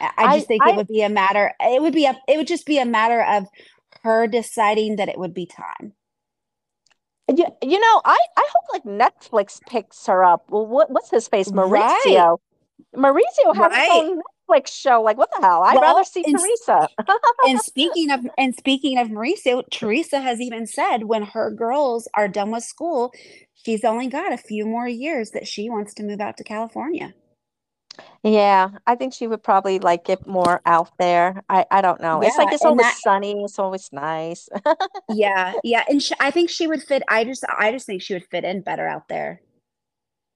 I, 0.00 0.10
I 0.18 0.24
I- 0.24 0.36
just 0.36 0.48
think 0.48 0.62
I- 0.64 0.70
it 0.70 0.76
would 0.76 0.88
be 0.88 1.02
a 1.02 1.08
matter 1.08 1.52
it 1.60 1.80
would 1.82 1.94
be 1.94 2.06
a 2.06 2.16
it 2.28 2.36
would 2.36 2.46
just 2.46 2.66
be 2.66 2.78
a 2.78 2.84
matter 2.86 3.22
of 3.22 3.46
her 4.02 4.26
deciding 4.26 4.96
that 4.96 5.08
it 5.08 5.18
would 5.18 5.34
be 5.34 5.46
time. 5.46 5.92
You, 7.28 7.44
you 7.60 7.80
know, 7.80 8.00
I, 8.04 8.16
I 8.36 8.48
hope 8.54 8.64
like 8.72 8.84
Netflix 8.84 9.60
picks 9.68 10.06
her 10.06 10.22
up. 10.22 10.44
Well, 10.48 10.64
what 10.66 10.90
what's 10.90 11.10
his 11.10 11.26
face? 11.26 11.50
Right. 11.50 11.92
Maurizio. 12.06 12.38
Mauricio 12.94 13.56
has 13.56 13.72
Right. 13.72 13.90
his 13.90 13.90
own 14.10 14.20
Netflix 14.48 14.68
show. 14.68 15.02
Like, 15.02 15.18
what 15.18 15.30
the 15.36 15.44
hell? 15.44 15.62
I'd 15.64 15.74
Well, 15.74 15.82
rather 15.82 16.04
see 16.04 16.22
and- 16.24 16.38
Teresa. 16.38 16.88
and 17.48 17.60
speaking 17.60 18.10
of 18.12 18.20
and 18.38 18.54
speaking 18.54 18.96
of 18.98 19.08
Mauricio, 19.08 19.64
Teresa 19.72 20.20
has 20.20 20.40
even 20.40 20.66
said 20.68 21.04
when 21.04 21.24
her 21.24 21.50
girls 21.50 22.06
are 22.14 22.28
done 22.28 22.52
with 22.52 22.62
school, 22.62 23.12
she's 23.54 23.82
only 23.84 24.06
got 24.06 24.32
a 24.32 24.38
few 24.38 24.64
more 24.64 24.86
years 24.86 25.32
that 25.32 25.48
she 25.48 25.68
wants 25.68 25.94
to 25.94 26.04
move 26.04 26.20
out 26.20 26.36
to 26.36 26.44
California. 26.44 27.12
Yeah, 28.22 28.70
I 28.86 28.96
think 28.96 29.14
she 29.14 29.26
would 29.26 29.42
probably 29.42 29.78
like 29.78 30.04
get 30.04 30.26
more 30.26 30.60
out 30.66 30.90
there. 30.98 31.42
I, 31.48 31.64
I 31.70 31.80
don't 31.80 32.00
know. 32.00 32.20
It's 32.22 32.36
like 32.36 32.52
it's 32.52 32.64
always 32.64 32.84
that- 32.84 32.98
sunny. 33.00 33.42
It's 33.44 33.58
always 33.58 33.88
nice. 33.92 34.48
Yeah, 35.08 35.52
yeah, 35.62 35.84
and 35.88 36.02
sh 36.02 36.12
I 36.18 36.30
think 36.30 36.50
she 36.50 36.66
would 36.66 36.82
fit. 36.82 37.02
I 37.08 37.24
just 37.24 37.44
I 37.58 37.70
just 37.70 37.86
think 37.86 38.02
she 38.02 38.14
would 38.14 38.26
fit 38.26 38.44
in 38.44 38.60
better 38.62 38.86
out 38.86 39.08
there. 39.08 39.40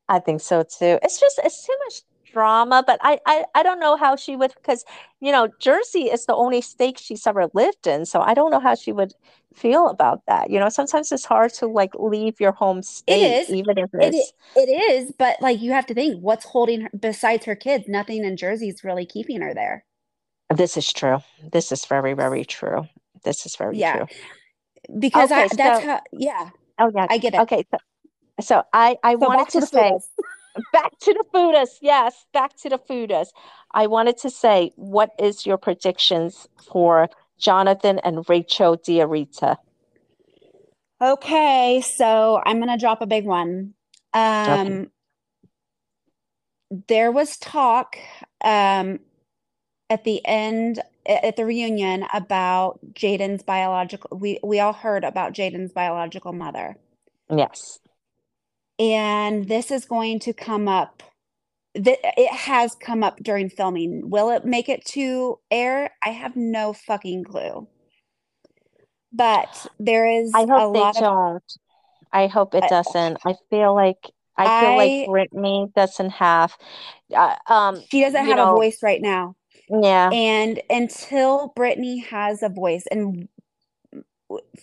I 0.08 0.20
think 0.20 0.40
so 0.40 0.62
too. 0.62 0.98
It's 1.02 1.18
just 1.20 1.40
it's 1.42 1.66
too 1.66 1.76
much 1.84 2.02
drama, 2.32 2.82
but 2.87 2.99
I 3.02 3.18
I, 3.26 3.44
I 3.54 3.62
don't 3.62 3.80
know 3.80 3.96
how 3.96 4.16
she 4.16 4.37
would 4.37 4.54
because 4.54 4.84
you 5.20 5.32
know 5.32 5.49
Jersey 5.58 6.04
is 6.10 6.26
the 6.26 6.34
only 6.34 6.60
state 6.60 6.99
she's 6.99 7.26
ever 7.26 7.49
lived 7.54 7.87
in, 7.87 8.06
so 8.06 8.20
I 8.20 8.34
don't 8.34 8.50
know 8.50 8.60
how 8.60 8.75
she 8.75 8.92
would 8.92 9.12
feel 9.54 9.88
about 9.88 10.22
that. 10.26 10.50
You 10.50 10.58
know, 10.60 10.68
sometimes 10.68 11.12
it's 11.12 11.25
hard 11.25 11.52
to 11.54 11.66
like 11.66 11.94
leave 11.94 12.40
your 12.40 12.52
home 12.52 12.82
state, 12.82 13.42
is. 13.42 13.50
even 13.50 13.78
if 13.78 13.90
it's 13.94 14.32
i- 14.56 14.60
it 14.60 14.68
is, 14.92 15.12
but 15.18 15.40
like 15.40 15.60
you 15.60 15.72
have 15.72 15.87
to 15.87 15.94
think 15.94 16.20
what's 16.22 16.44
holding 16.44 16.82
her 16.82 16.90
besides 16.99 17.44
her 17.46 17.54
kids. 17.56 17.88
Nothing 17.88 18.25
in 18.25 18.37
Jersey 18.37 18.68
is 18.68 18.82
really 18.84 19.06
keeping 19.06 19.40
her 19.42 19.54
there. 19.54 19.84
this 20.54 20.76
is 20.76 20.92
true. 20.92 21.18
This 21.52 21.70
is 21.72 21.84
very, 21.84 22.12
very 22.14 22.44
true. 22.44 22.88
This 23.22 23.46
is 23.46 23.54
very 23.56 23.78
Yeah. 23.78 23.96
true. 23.96 24.06
Because 24.99 25.30
I 25.30 25.49
that's 25.49 25.80
so- 25.80 25.87
how 25.87 26.00
yeah, 26.12 26.50
Oh 26.78 26.90
yeah. 26.94 27.06
I 27.08 27.18
get 27.18 27.34
it. 27.34 27.40
Okay, 27.40 27.64
so 27.70 27.78
so 28.40 28.62
I 28.72 28.96
I 29.04 29.12
So 29.12 29.18
wanted 29.28 29.49
to 29.50 29.62
say. 29.66 29.92
Back 30.73 30.99
to 31.00 31.12
the 31.12 31.25
Fudas. 31.33 31.69
Yes, 31.80 32.26
back 32.33 32.57
to 32.59 32.69
the 32.69 32.78
Fudas. 32.78 33.28
I 33.73 33.87
wanted 33.87 34.19
to 34.19 34.30
say, 34.30 34.73
what 34.76 35.11
is 35.19 35.47
your 35.47 35.57
predictions 35.57 36.49
for 36.73 37.09
Jonathan 37.38 37.99
and 38.00 38.28
Rachel 38.28 38.76
Diarita? 38.76 39.57
Okay, 41.02 41.83
so 41.97 42.42
I'm 42.45 42.59
gonna 42.59 42.78
drop 42.78 43.00
a 43.00 43.07
big 43.07 43.25
one. 43.25 43.75
Um, 44.12 44.90
there 46.88 47.11
was 47.11 47.37
talk 47.38 47.97
um, 48.45 49.00
at 49.88 50.04
the 50.04 50.21
end 50.26 50.80
at 51.07 51.37
the 51.37 51.47
reunion 51.47 52.07
about 52.12 52.78
Jaden's 52.92 53.42
biological. 53.42 54.19
We 54.19 54.38
we 54.42 54.61
all 54.61 54.73
heard 54.73 55.04
about 55.04 55.33
Jaden's 55.33 55.73
biological 55.73 56.33
mother, 56.33 56.76
Yes. 57.35 57.78
And 58.80 59.46
this 59.46 59.70
is 59.70 59.84
going 59.84 60.18
to 60.20 60.32
come 60.32 60.66
up. 60.66 61.02
Th 61.75 61.99
it 62.02 62.32
has 62.32 62.75
come 62.75 63.04
up 63.04 63.18
during 63.22 63.49
filming. 63.49 64.10
Will 64.10 64.30
it 64.30 64.44
make 64.44 64.68
it 64.68 64.84
to 64.87 65.38
air? 65.50 65.90
I 66.02 66.08
have 66.08 66.34
no 66.34 66.72
fucking 66.72 67.25
clue. 67.25 67.68
But 69.12 69.66
there 69.78 70.06
is 70.06 70.32
I 70.34 70.40
a 70.40 70.46
hope 70.46 70.75
they 70.75 70.80
lot 70.80 70.94
don't. 70.94 71.42
I 72.12 72.26
hope 72.26 72.54
it 72.54 72.64
doesn't. 72.68 73.18
I 73.25 73.34
feel 73.50 73.75
like 73.75 74.10
I 74.37 74.46
feel 74.46 74.70
I- 74.70 74.76
like 74.76 75.06
Brittany 75.06 75.68
doesn't 75.76 76.10
have 76.10 76.56
uh, 77.14 77.37
um 77.46 77.82
she 77.90 78.00
doesn't 78.00 78.25
have 78.25 78.38
a 78.38 78.46
voice 78.56 78.82
right 78.82 79.02
now. 79.02 79.37
yeah. 79.68 80.10
And 80.10 80.60
until 80.70 81.52
Brittany 81.54 81.99
has 82.00 82.42
a 82.42 82.49
voice, 82.49 82.84
and 82.90 83.28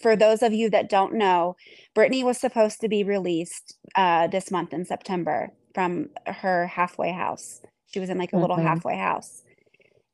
for 0.01 0.15
those 0.15 0.43
of 0.43 0.53
you 0.53 0.69
that 0.71 0.89
don't 0.89 1.13
know, 1.15 1.55
Brittany 1.95 2.23
was 2.23 2.39
supposed 2.39 2.81
to 2.81 2.89
be 2.89 3.03
released 3.03 3.77
uh, 3.95 4.27
this 4.27 4.51
month 4.51 4.73
in 4.73 4.85
September 4.85 5.51
from 5.75 6.09
her 6.27 6.67
halfway 6.67 7.11
house. 7.13 7.61
She 7.87 7.99
was 7.99 8.09
in 8.09 8.17
like 8.19 8.33
a 8.33 8.39
little 8.39 8.57
Mhm. 8.57 8.59
halfway 8.59 8.97
house, 8.97 9.43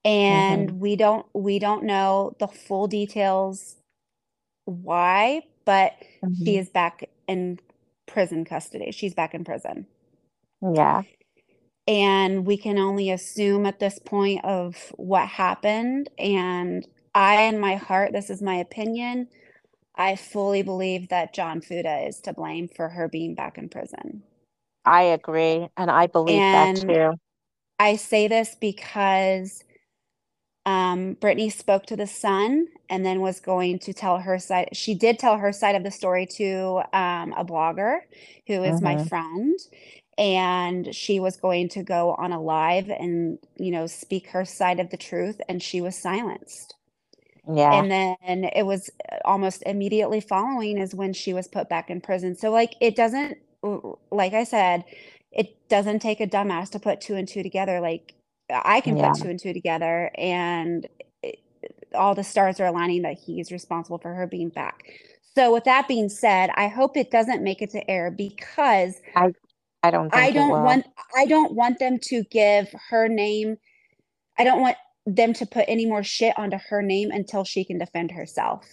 and 0.05 0.71
we 0.71 0.95
don't 0.97 1.25
we 1.33 1.59
don't 1.59 1.83
know 1.85 2.35
the 2.39 2.47
full 2.47 2.87
details 2.87 3.77
why, 4.65 5.43
but 5.65 5.93
she 6.45 6.57
Mhm. 6.57 6.57
is 6.57 6.69
back 6.69 7.09
in 7.27 7.59
prison 8.07 8.45
custody. 8.45 8.91
She's 8.91 9.15
back 9.15 9.33
in 9.35 9.43
prison. 9.45 9.87
Yeah. 10.61 11.03
and 11.87 12.47
we 12.47 12.57
can 12.57 12.79
only 12.79 13.11
assume 13.11 13.67
at 13.67 13.79
this 13.79 13.99
point 13.99 14.45
of 14.45 14.93
what 14.97 15.29
happened 15.29 16.09
and 16.19 16.87
i 17.15 17.43
in 17.43 17.59
my 17.61 17.75
heart 17.77 18.13
this 18.13 18.31
is 18.31 18.41
my 18.41 18.57
opinion 18.57 19.29
i 19.95 20.15
fully 20.15 20.63
believe 20.63 21.09
that 21.09 21.33
john 21.33 21.61
fuda 21.61 22.07
is 22.07 22.21
to 22.21 22.33
blame 22.33 22.67
for 22.69 22.89
her 22.89 23.07
being 23.07 23.35
back 23.35 23.57
in 23.57 23.69
prison 23.69 24.23
I 24.85 25.03
agree, 25.03 25.67
and 25.77 25.91
I 25.91 26.07
believe 26.07 26.43
that 26.51 26.75
too. 26.75 27.15
i 27.79 27.95
say 27.95 28.27
this 28.27 28.55
because 28.61 29.63
um, 30.65 31.15
brittany 31.15 31.49
spoke 31.51 31.87
to 31.87 31.97
the 31.97 32.07
sun 32.07 32.67
and 32.89 33.05
then 33.05 33.21
was 33.21 33.41
going 33.41 33.79
to 33.81 33.93
tell 33.93 34.19
her 34.19 34.39
side 34.39 34.69
she 34.73 34.95
did 34.95 35.19
tell 35.19 35.37
her 35.37 35.53
side 35.53 35.75
of 35.75 35.83
the 35.83 35.91
story 35.91 36.27
to 36.27 36.81
um, 36.93 37.33
a 37.37 37.45
blogger 37.45 37.99
who 38.47 38.63
is 38.63 38.81
my 38.81 38.95
Mhm. 38.95 39.09
friend 39.09 39.59
and 40.17 40.95
she 40.95 41.19
was 41.19 41.37
going 41.37 41.69
to 41.69 41.83
go 41.83 42.13
on 42.15 42.31
a 42.33 42.41
live 42.41 42.89
and 42.89 43.39
you 43.57 43.71
know 43.71 43.87
speak 43.87 44.29
her 44.29 44.45
side 44.45 44.79
of 44.79 44.91
the 44.91 44.97
truth 44.97 45.41
and 45.49 45.63
she 45.63 45.81
was 45.81 45.97
silenced 45.97 46.75
Yeah. 47.47 47.73
and 47.73 47.91
then 47.91 48.45
it 48.55 48.65
was 48.65 48.89
uh, 49.11 49.17
almost 49.25 49.63
immediately 49.65 50.21
following 50.21 50.77
is 50.77 50.95
when 50.95 51.13
she 51.13 51.33
was 51.33 51.47
put 51.47 51.69
back 51.69 51.89
in 51.89 52.01
prison 52.01 52.35
so 52.35 52.51
like 52.51 52.75
it 52.81 52.95
doesn't 52.95 53.37
like 54.11 54.33
i 54.33 54.43
said 54.43 54.83
it 55.31 55.57
doesn't 55.69 55.99
take 56.01 56.21
a 56.21 56.27
dumbass 56.27 56.69
to 56.71 56.79
put 56.79 57.01
two 57.01 57.15
and 57.15 57.27
two 57.27 57.43
together 57.43 57.79
like 57.81 58.13
i 58.65 58.81
can 58.81 58.95
Yeah. 58.95 58.97
put 58.97 59.13
two 59.15 59.29
and 59.29 59.39
two 59.41 59.53
together 59.53 60.11
and 60.17 60.87
it, 61.23 61.39
all 61.95 62.15
the 62.15 62.23
stars 62.23 62.59
are 62.59 62.67
aligning 62.67 63.03
that 63.03 63.17
he's 63.19 63.51
responsible 63.51 63.99
for 63.99 64.13
her 64.13 64.27
being 64.27 64.49
back 64.49 64.83
so 65.35 65.53
with 65.53 65.65
that 65.65 65.87
being 65.87 66.09
said 66.09 66.49
i 66.55 66.67
hope 66.67 66.97
it 66.97 67.11
doesn't 67.11 67.43
make 67.43 67.61
it 67.61 67.71
to 67.71 67.89
air 67.91 68.11
because 68.11 68.95
I 69.15 69.33
I 69.83 69.91
don't 69.91 70.11
I 70.13 70.31
don't 70.31 70.59
want 70.59 70.87
I 71.15 71.27
don't 71.27 71.53
want 71.53 71.79
them 71.79 71.99
to 72.05 72.23
give 72.25 72.73
her 72.89 73.09
name. 73.09 73.57
I 74.39 74.45
don't 74.45 74.61
want 74.61 74.77
them 75.05 75.33
to 75.33 75.45
put 75.45 75.65
any 75.67 75.85
more 75.85 76.03
shit 76.03 76.37
onto 76.37 76.57
her 76.69 76.81
name 76.81 77.11
until 77.11 77.43
she 77.43 77.65
can 77.65 77.77
defend 77.77 78.11
herself. 78.11 78.65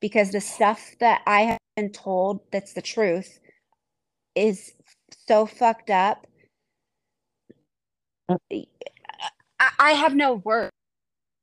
Because 0.00 0.30
the 0.30 0.40
stuff 0.40 0.94
that 1.00 1.22
I 1.26 1.42
have 1.42 1.58
been 1.76 1.90
told 1.90 2.40
that's 2.52 2.72
the 2.72 2.82
truth 2.82 3.40
is 4.34 4.72
so 5.26 5.46
fucked 5.46 5.90
up. 5.90 6.26
I, 9.60 9.70
I 9.78 9.90
have 9.92 10.14
no 10.14 10.34
words. 10.34 10.70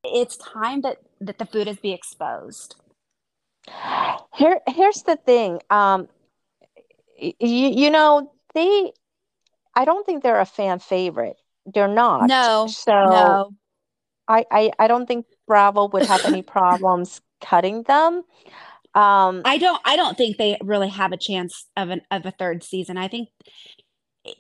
It's 0.04 0.38
time 0.38 0.82
that 0.82 0.98
that 1.22 1.38
the 1.38 1.46
Fudas 1.46 1.82
be 1.82 1.92
exposed. 1.92 2.75
Here, 4.36 4.60
here's 4.68 5.04
the 5.04 5.15
thing. 5.15 5.60
Um, 5.70 6.08
you, 7.20 7.38
you 7.39 7.89
know, 7.89 8.32
they, 8.54 8.92
I 9.74 9.86
don't 9.86 10.06
think 10.06 10.24
they're 10.24 10.39
a 10.39 10.46
fan 10.46 10.80
favorite. 10.80 11.38
They're 11.65 11.88
not. 11.88 12.30
No, 12.30 12.68
So 12.68 12.92
no. 12.92 13.54
I, 14.27 14.46
I, 14.51 14.72
I 14.79 14.88
don't 14.88 15.05
think 15.05 15.25
Bravo 15.48 15.88
would 15.89 16.05
have 16.05 16.25
any 16.25 16.41
problems 16.58 17.22
cutting 17.41 17.84
them. 17.84 18.24
Um, 18.94 19.41
I 19.44 19.58
don't 19.58 19.82
I 19.84 19.98
don't 19.98 20.17
think 20.17 20.38
they 20.38 20.58
really 20.63 20.88
have 20.89 21.12
a 21.12 21.17
chance 21.17 21.67
of 21.75 21.89
an 21.89 22.01
of 22.12 22.25
a 22.25 22.32
third 22.32 22.63
season. 22.63 22.98
I 22.98 23.08
think 23.10 23.27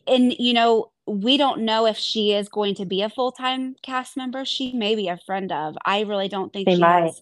and 0.07 0.33
you 0.39 0.53
know, 0.53 0.91
we 1.05 1.37
don't 1.37 1.61
know 1.61 1.85
if 1.85 1.97
she 1.97 2.31
is 2.33 2.47
going 2.49 2.75
to 2.75 2.85
be 2.85 3.01
a 3.01 3.09
full-time 3.09 3.75
cast 3.83 4.15
member. 4.17 4.45
She 4.45 4.71
may 4.73 4.95
be 4.95 5.09
a 5.09 5.19
friend 5.25 5.51
of. 5.51 5.75
I 5.85 6.01
really 6.01 6.29
don't 6.29 6.51
think 6.53 6.69
She 6.69 6.77
might. 6.79 7.03
has 7.03 7.21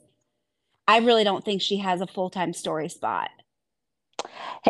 I 0.87 0.99
really 0.99 1.23
don't 1.23 1.43
think 1.43 1.61
she 1.61 1.77
has 1.77 2.01
a 2.01 2.07
full-time 2.07 2.53
story 2.53 2.87
spot. 2.89 3.29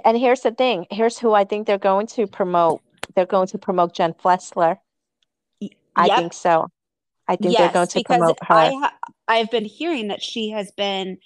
and 0.06 0.18
here's 0.18 0.42
the 0.42 0.52
thing. 0.52 0.86
Here's 0.90 1.20
who 1.20 1.34
I 1.34 1.44
think 1.44 1.68
they're 1.68 1.78
going 1.78 2.08
to 2.08 2.28
promote. 2.28 2.82
They're 3.16 3.26
going 3.26 3.48
to 3.48 3.58
promote 3.58 3.94
Jen 3.94 4.14
Fessler. 4.14 4.78
I 5.96 6.08
Yep. 6.08 6.18
think 6.18 6.34
so. 6.34 6.70
I 7.28 7.38
think 7.38 7.58
they're 7.58 7.70
going 7.70 7.88
to 7.90 8.02
promote 8.02 8.40
her. 8.44 8.56
I 8.56 8.72
ha- 8.72 8.98
I've 9.28 9.52
been 9.52 9.66
hearing 9.66 10.10
that 10.10 10.22
she 10.24 10.52
has 10.52 10.72
been 10.72 11.20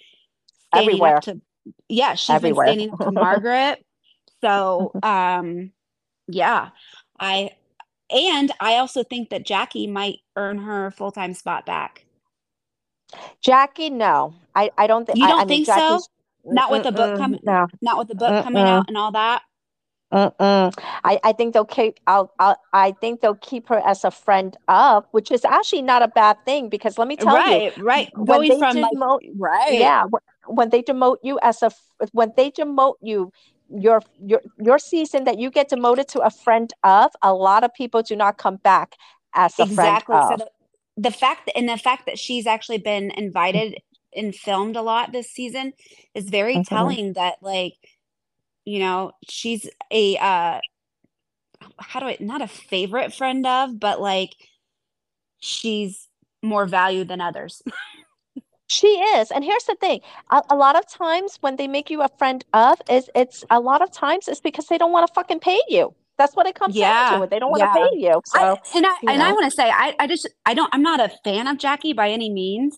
Everywhere. 0.73 1.17
up 1.17 1.21
to 1.21 1.41
yeah, 1.89 2.15
she's 2.15 2.29
Everywhere. 2.35 2.67
been 2.67 2.75
standing 2.75 2.91
up 2.93 3.01
to 3.01 3.11
Margaret. 3.11 3.83
So 4.41 4.95
um 5.03 5.71
yeah, 6.27 6.69
I 7.19 7.51
and 8.11 8.51
I 8.59 8.77
also 8.77 9.03
think 9.03 9.29
that 9.31 9.45
Jackie 9.45 9.87
might 9.87 10.19
earn 10.35 10.59
her 10.59 10.91
full-time 10.91 11.33
spot 11.33 11.65
back. 11.65 12.05
Jackie, 13.41 13.89
no. 13.89 14.35
I, 14.55 14.71
I 14.77 14.87
don't 14.87 15.05
think 15.05 15.17
You 15.19 15.27
don't 15.27 15.41
I 15.41 15.45
mean 15.45 15.65
think 15.65 15.67
so? 15.67 16.01
Not 16.45 16.71
with 16.71 16.83
the 16.83 16.91
book 16.91 17.17
coming 17.17 17.41
No. 17.43 17.67
not 17.81 17.97
with 17.97 18.07
the 18.09 18.15
book 18.15 18.37
coming 18.43 18.67
out 18.67 18.85
and 18.87 18.97
all 18.97 19.11
that. 19.13 19.43
Mm-mm. 20.13 20.73
I, 21.03 21.19
I 21.23 21.33
think 21.33 21.53
they'll 21.53 21.65
keep 21.65 21.99
I'll, 22.07 22.33
I'll 22.39 22.57
I 22.71 22.93
think 23.01 23.21
they'll 23.21 23.35
keep 23.35 23.67
her 23.69 23.81
as 23.85 24.03
a 24.05 24.11
friend 24.11 24.55
of, 24.67 25.05
which 25.11 25.31
is 25.31 25.43
actually 25.43 25.81
not 25.81 26.01
a 26.01 26.07
bad 26.07 26.37
thing 26.45 26.69
because 26.69 26.97
let 26.97 27.07
me 27.09 27.17
tell 27.17 27.41
you, 27.45 27.61
right, 27.61 27.73
right. 27.77 28.09
when 28.15 28.25
Going 28.25 28.47
they 28.47 28.63
from 28.63 28.79
like 28.81 28.93
demote, 28.95 29.21
right. 29.37 29.87
yeah, 29.87 30.05
when 30.47 30.69
they 30.69 30.81
demote 30.81 31.17
you 31.23 31.39
as 31.43 31.61
a 31.61 31.71
when 32.13 32.33
they 32.37 32.51
demote 32.51 32.95
you, 33.01 33.31
your 33.69 34.01
your 34.25 34.41
your 34.57 34.79
season 34.79 35.25
that 35.25 35.39
you 35.39 35.51
get 35.51 35.69
demoted 35.69 36.07
to 36.09 36.19
a 36.21 36.29
friend 36.31 36.73
of, 36.83 37.11
a 37.21 37.33
lot 37.33 37.63
of 37.63 37.73
people 37.73 38.01
do 38.01 38.15
not 38.15 38.37
come 38.37 38.57
back 38.57 38.95
as 39.35 39.59
a 39.59 39.65
exactly. 39.65 39.67
friend 39.67 40.03
So 40.21 40.35
of. 40.35 40.37
the, 40.37 40.49
the 40.97 41.11
fact 41.11 41.45
that, 41.45 41.57
and 41.57 41.69
the 41.69 41.77
fact 41.77 42.05
that 42.05 42.19
she's 42.19 42.47
actually 42.47 42.79
been 42.79 43.11
invited 43.11 43.77
and 44.15 44.35
filmed 44.35 44.75
a 44.75 44.81
lot 44.81 45.11
this 45.11 45.29
season 45.31 45.73
is 46.15 46.29
very 46.29 46.59
Mhm. 46.59 46.61
telling 46.61 47.13
that 47.13 47.35
like, 47.41 47.75
you 48.67 48.79
know, 48.79 49.13
she's 49.29 49.69
a 49.91 50.17
uh 50.17 50.59
how 51.79 51.99
do 52.01 52.05
I 52.05 52.17
not 52.19 52.41
a 52.41 52.47
favorite 52.47 53.13
friend 53.13 53.47
of, 53.47 53.79
but 53.79 54.01
like 54.01 54.35
she's 55.39 56.09
more 56.43 56.65
valued 56.65 57.07
than 57.07 57.21
others. 57.21 57.63
She 58.69 58.87
is. 58.87 59.31
And 59.31 59.45
here's 59.45 59.63
the 59.63 59.75
thing. 59.75 60.01
A, 60.29 60.43
a 60.49 60.55
lot 60.57 60.75
of 60.75 60.85
times 60.89 61.37
when 61.39 61.55
they 61.55 61.69
make 61.69 61.89
you 61.89 62.01
a 62.01 62.09
friend 62.17 62.43
of 62.53 62.81
is 62.89 63.09
it's 63.15 63.45
a 63.49 63.61
lot 63.61 63.81
of 63.81 63.93
times 63.93 64.27
it's 64.27 64.41
because 64.41 64.67
they 64.67 64.77
don't 64.77 64.91
want 64.91 65.07
to 65.07 65.13
fucking 65.13 65.39
pay 65.39 65.61
you. 65.69 65.95
That's 66.17 66.35
what 66.35 66.47
it 66.47 66.55
comes 66.55 66.75
down 66.75 67.21
to. 67.21 67.27
They 67.27 67.39
don't 67.39 67.49
want 67.49 67.61
yeah. 67.61 67.73
to 67.73 67.89
pay 67.89 67.97
you. 67.97 68.21
So 68.25 68.39
I, 68.41 68.75
and 68.75 68.85
I 68.85 68.89
you 69.03 69.09
and 69.09 69.23
I 69.23 69.31
want 69.31 69.45
to 69.45 69.55
say 69.55 69.69
I 69.69 69.95
I 69.99 70.05
just 70.05 70.27
I 70.45 70.53
don't 70.53 70.69
I'm 70.73 70.83
not 70.83 70.99
a 70.99 71.07
fan 71.23 71.47
of 71.47 71.57
Jackie 71.57 71.93
by 71.93 72.09
any 72.09 72.29
means, 72.29 72.77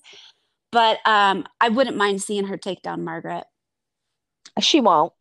but 0.71 0.99
um 1.07 1.47
I 1.59 1.69
wouldn't 1.69 1.97
mind 1.97 2.21
seeing 2.21 2.45
her 2.45 2.57
take 2.57 2.83
down 2.83 3.03
Margaret. 3.03 3.45
she 4.59 4.81
won't. 4.81 5.11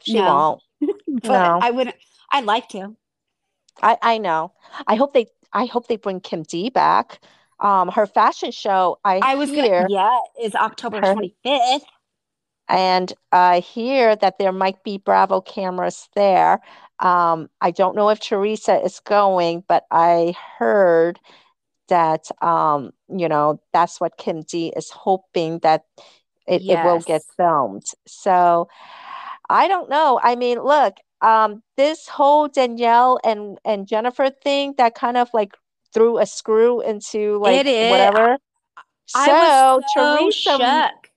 She 0.00 0.18
No. 0.18 0.24
won't. 0.26 0.62
But 1.22 1.32
No. 1.32 1.58
I 1.60 1.70
wouldn't 1.70 1.96
I'd 2.30 2.44
like 2.44 2.68
to. 2.70 2.96
I, 3.82 3.96
I 4.02 4.18
know. 4.18 4.52
I 4.86 4.96
hope 4.96 5.12
they 5.14 5.26
I 5.52 5.66
hope 5.66 5.86
they 5.86 5.96
bring 5.96 6.20
Kim 6.20 6.42
D 6.42 6.70
back. 6.70 7.20
Um 7.60 7.88
her 7.88 8.06
fashion 8.06 8.50
show 8.50 8.98
I, 9.04 9.18
I 9.22 9.34
was 9.34 9.50
hear 9.50 9.62
gonna 9.70 9.88
yeah, 9.88 10.18
is 10.40 10.54
October 10.54 11.00
25th. 11.00 11.82
and 12.68 13.12
I 13.32 13.60
hear 13.60 14.16
that 14.16 14.38
there 14.38 14.52
might 14.52 14.82
be 14.82 14.98
Bravo 14.98 15.40
cameras 15.40 16.08
there. 16.14 16.60
Um, 16.98 17.48
I 17.60 17.70
don't 17.70 17.94
know 17.96 18.08
if 18.10 18.20
Teresa 18.20 18.82
is 18.82 19.00
going, 19.00 19.64
but 19.68 19.84
I 19.90 20.34
heard 20.58 21.20
that 21.88 22.28
um, 22.42 22.90
you 23.08 23.28
know, 23.28 23.60
that's 23.72 24.00
what 24.00 24.16
Kim 24.18 24.42
D 24.42 24.72
is 24.76 24.90
hoping 24.90 25.60
that 25.60 25.84
it, 26.46 26.62
it 26.68 26.82
will 26.82 27.00
get 27.00 27.22
filmed. 27.36 27.84
So 28.06 28.68
I 29.50 29.68
don't 29.68 29.88
know. 29.88 30.20
I 30.22 30.36
mean, 30.36 30.60
look, 30.62 30.94
um, 31.22 31.62
this 31.76 32.08
whole 32.08 32.48
Danielle 32.48 33.18
and 33.24 33.58
and 33.64 33.86
Jennifer 33.86 34.30
thing 34.30 34.74
that 34.78 34.94
kind 34.94 35.16
of 35.16 35.28
like 35.32 35.52
threw 35.92 36.18
a 36.18 36.26
screw 36.26 36.80
into 36.80 37.38
like 37.38 37.60
It 37.60 37.66
is. 37.66 37.90
whatever. 37.90 38.38
I 39.14 39.28
So 39.28 39.78
was 39.78 39.92
so 39.96 40.20
Teresa 40.20 40.90
shook. 40.90 41.10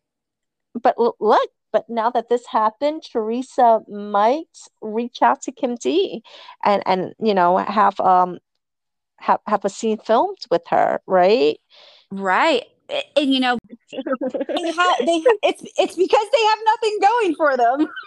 but 0.82 0.96
look, 1.20 1.50
but 1.72 1.90
now 1.90 2.10
that 2.12 2.30
this 2.30 2.46
happened, 2.48 3.04
Teresa 3.12 3.82
might 3.90 4.48
reach 4.82 5.22
out 5.22 5.42
to 5.44 5.52
Kim 5.52 5.76
D 5.76 6.24
and 6.64 6.82
and 6.86 7.14
you 7.20 7.34
know 7.34 7.58
have 7.58 8.00
um 8.00 8.38
have 9.20 9.40
have 9.48 9.66
a 9.66 9.70
scene 9.70 9.98
filmed 9.98 10.38
with 10.50 10.64
her, 10.70 11.02
right? 11.08 11.60
Right. 12.12 12.66
A- 12.90 13.04
And 13.20 13.34
you 13.34 13.40
know, 13.40 13.58
they 13.92 14.72
ha- 14.72 14.96
they 15.06 15.20
ha- 15.20 15.38
it's 15.44 15.64
it's 15.78 15.96
because 15.96 16.28
they 16.32 16.44
have 16.46 16.60
nothing 16.66 17.00
going 17.02 17.36
for 17.36 17.58
them. 17.58 17.88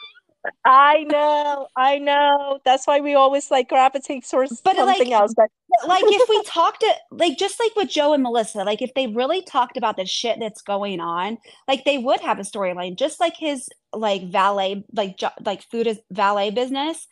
I 0.65 1.05
know, 1.05 1.69
I 1.77 1.99
know. 1.99 2.61
That's 2.65 2.87
why 2.87 3.01
we 3.01 3.15
always 3.15 3.51
like 3.51 3.69
gravitate 3.69 4.29
towards 4.29 4.61
But, 4.61 4.77
like, 4.77 4.97
something 4.97 5.13
else. 5.13 5.35
But 5.37 5.51
But, 5.81 5.89
like 5.89 6.05
if 6.07 6.29
we 6.29 6.43
talked 6.45 6.81
to 6.81 6.93
like 7.11 7.39
just 7.39 7.59
like 7.61 7.75
with 7.77 7.89
Joe 7.89 8.13
and 8.13 8.23
Melissa, 8.23 8.59
like 8.65 8.83
if 8.83 8.93
they 8.95 9.07
really 9.07 9.43
talked 9.43 9.77
about 9.77 9.97
the 9.97 10.05
shit 10.05 10.39
that's 10.41 10.63
going 10.63 11.01
on, 11.01 11.39
like 11.69 11.85
they 11.85 11.99
would 11.99 12.21
have 12.21 12.39
a 12.39 12.43
storyline, 12.43 12.97
just 12.97 13.21
like 13.21 13.37
his 13.37 13.69
like 13.93 14.31
valet, 14.31 14.85
like 14.93 15.17
jo- 15.17 15.31
like 15.45 15.69
Fuda's 15.69 15.99
valet 16.11 16.51
business. 16.51 17.07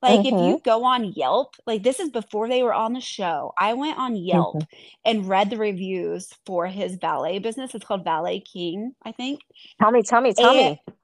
Like 0.00 0.20
if 0.20 0.26
you 0.26 0.32
mm-hmm. 0.32 0.62
go 0.64 0.84
on 0.84 1.12
Yelp, 1.12 1.56
like 1.66 1.82
this 1.82 1.98
is 1.98 2.10
before 2.10 2.48
they 2.48 2.62
were 2.62 2.72
on 2.72 2.92
the 2.92 3.00
show. 3.00 3.52
I 3.58 3.74
went 3.74 3.98
on 3.98 4.14
Yelp 4.14 4.54
mm-hmm. 4.56 4.90
and 5.04 5.28
read 5.28 5.50
the 5.50 5.56
reviews 5.56 6.32
for 6.46 6.68
his 6.68 6.94
valet 6.96 7.40
business. 7.40 7.74
It's 7.74 7.84
called 7.84 8.04
Valet 8.04 8.40
King, 8.40 8.92
I 9.04 9.10
think. 9.10 9.40
tell 9.80 9.90
me, 9.90 10.02
tell 10.02 10.20
me, 10.20 10.34
tell 10.34 10.50
And- 10.50 10.78
me. 10.86 10.94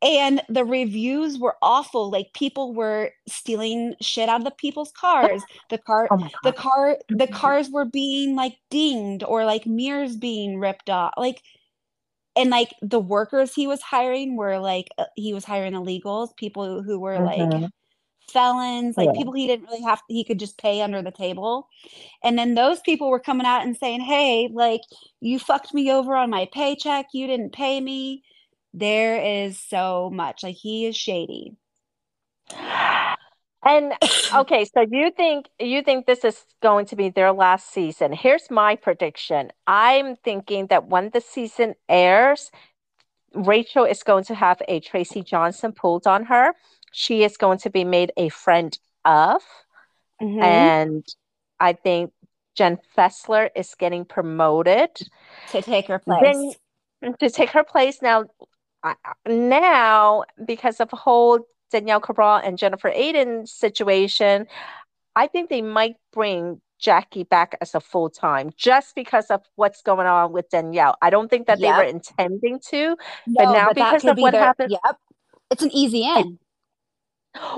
And 0.00 0.42
the 0.48 0.64
reviews 0.64 1.38
were 1.38 1.56
awful. 1.60 2.10
Like 2.10 2.32
people 2.32 2.72
were 2.74 3.10
stealing 3.26 3.94
shit 4.00 4.28
out 4.28 4.40
of 4.40 4.44
the 4.44 4.52
people's 4.52 4.92
cars. 4.92 5.44
The 5.70 5.78
car 5.78 6.10
Oh 6.10 6.28
the 6.42 6.52
car 6.52 6.98
the 7.08 7.26
Mhm. 7.26 7.32
cars 7.34 7.68
were 7.70 7.84
being 7.84 8.36
like 8.36 8.58
dinged 8.70 9.24
or 9.24 9.44
like 9.44 9.66
mirrors 9.66 10.16
being 10.16 10.58
ripped 10.60 10.88
off 10.90 11.12
like 11.16 11.42
and 12.36 12.50
like 12.50 12.74
the 12.82 13.00
workers 13.00 13.54
he 13.54 13.66
was 13.66 13.82
hiring 13.82 14.36
were 14.36 14.58
like 14.58 14.88
uh, 14.98 15.04
he 15.16 15.34
was 15.34 15.44
hiring 15.44 15.74
illegals 15.74 16.36
people 16.36 16.82
who 16.82 16.98
were 17.00 17.20
like 17.20 17.50
Mhm. 17.50 17.70
felons 18.32 18.96
like 18.98 19.14
Yeah. 19.14 19.14
people 19.14 19.32
he 19.32 19.46
didn't 19.46 19.66
really 19.66 19.82
have 19.82 20.02
he 20.08 20.24
could 20.24 20.38
just 20.38 20.58
pay 20.58 20.82
under 20.82 21.02
the 21.02 21.10
table 21.10 21.68
and 22.24 22.38
then 22.38 22.54
those 22.54 22.80
people 22.80 23.10
were 23.10 23.20
coming 23.20 23.46
out 23.46 23.62
and 23.64 23.76
saying 23.76 24.00
hey 24.00 24.48
like 24.52 24.82
you 25.20 25.38
fucked 25.38 25.74
me 25.74 25.90
over 25.92 26.14
on 26.16 26.30
my 26.30 26.48
paycheck 26.52 27.06
you 27.14 27.26
didn't 27.26 27.52
pay 27.52 27.80
me 27.80 28.22
there 28.78 29.44
is 29.44 29.58
so 29.58 30.10
much 30.12 30.42
like 30.42 30.54
he 30.54 30.86
is 30.86 30.96
shady 30.96 31.56
And 33.64 33.92
okay, 34.34 34.64
so 34.64 34.86
you 34.90 35.10
think 35.10 35.46
you 35.58 35.82
think 35.82 36.06
this 36.06 36.24
is 36.24 36.44
going 36.62 36.86
to 36.86 36.96
be 36.96 37.10
their 37.10 37.32
last 37.32 37.72
season. 37.72 38.12
Here's 38.12 38.50
my 38.50 38.76
prediction. 38.76 39.50
I'm 39.66 40.16
thinking 40.16 40.68
that 40.68 40.88
when 40.88 41.10
the 41.10 41.20
season 41.20 41.74
airs, 41.88 42.50
Rachel 43.34 43.84
is 43.84 44.02
going 44.02 44.24
to 44.24 44.34
have 44.34 44.62
a 44.68 44.80
Traci 44.80 45.24
Johnson 45.24 45.72
pulled 45.72 46.06
on 46.06 46.24
her. 46.26 46.54
She 46.92 47.24
is 47.24 47.36
going 47.36 47.58
to 47.58 47.70
be 47.70 47.84
made 47.84 48.12
a 48.16 48.28
friend 48.30 48.78
of, 49.04 49.42
Mhm. 50.22 50.42
and 50.42 51.04
I 51.60 51.72
think 51.74 52.12
Jen 52.54 52.78
Fessler 52.96 53.50
is 53.54 53.74
getting 53.74 54.04
promoted 54.04 54.90
to 55.50 55.62
take 55.62 55.88
her 55.88 55.98
place 55.98 56.56
then 57.00 57.14
to 57.20 57.30
take 57.30 57.50
her 57.50 57.64
place 57.64 58.02
now. 58.02 58.24
I- 58.82 58.94
Now, 59.26 60.24
because 60.44 60.80
of 60.80 60.88
the 60.90 60.96
whole 60.96 61.40
Danielle 61.70 62.00
Cabral 62.00 62.36
and 62.36 62.56
Jennifer 62.58 62.90
Aydin 62.90 63.46
situation, 63.48 64.46
I 65.16 65.26
think 65.26 65.50
they 65.50 65.62
might 65.62 65.96
bring 66.12 66.60
Jackie 66.78 67.24
back 67.24 67.56
as 67.60 67.74
a 67.74 67.80
full 67.80 68.08
time 68.08 68.50
just 68.56 68.94
because 68.94 69.30
of 69.30 69.42
what's 69.56 69.82
going 69.82 70.06
on 70.06 70.32
with 70.32 70.48
Danielle. 70.48 70.96
I 71.02 71.10
don't 71.10 71.28
think 71.28 71.46
that 71.48 71.58
they 71.60 71.66
were 71.76 71.82
intending 71.82 72.60
to. 72.70 72.96
no, 73.26 73.52
now 73.52 73.66
but 73.66 73.74
because 73.74 74.04
of 74.04 74.16
be 74.16 74.22
what 74.22 74.30
their- 74.32 74.44
happened- 74.44 74.70
yep 74.70 74.96
it's 75.50 75.62
an 75.62 75.70
easy 75.72 76.04
in 76.04 76.38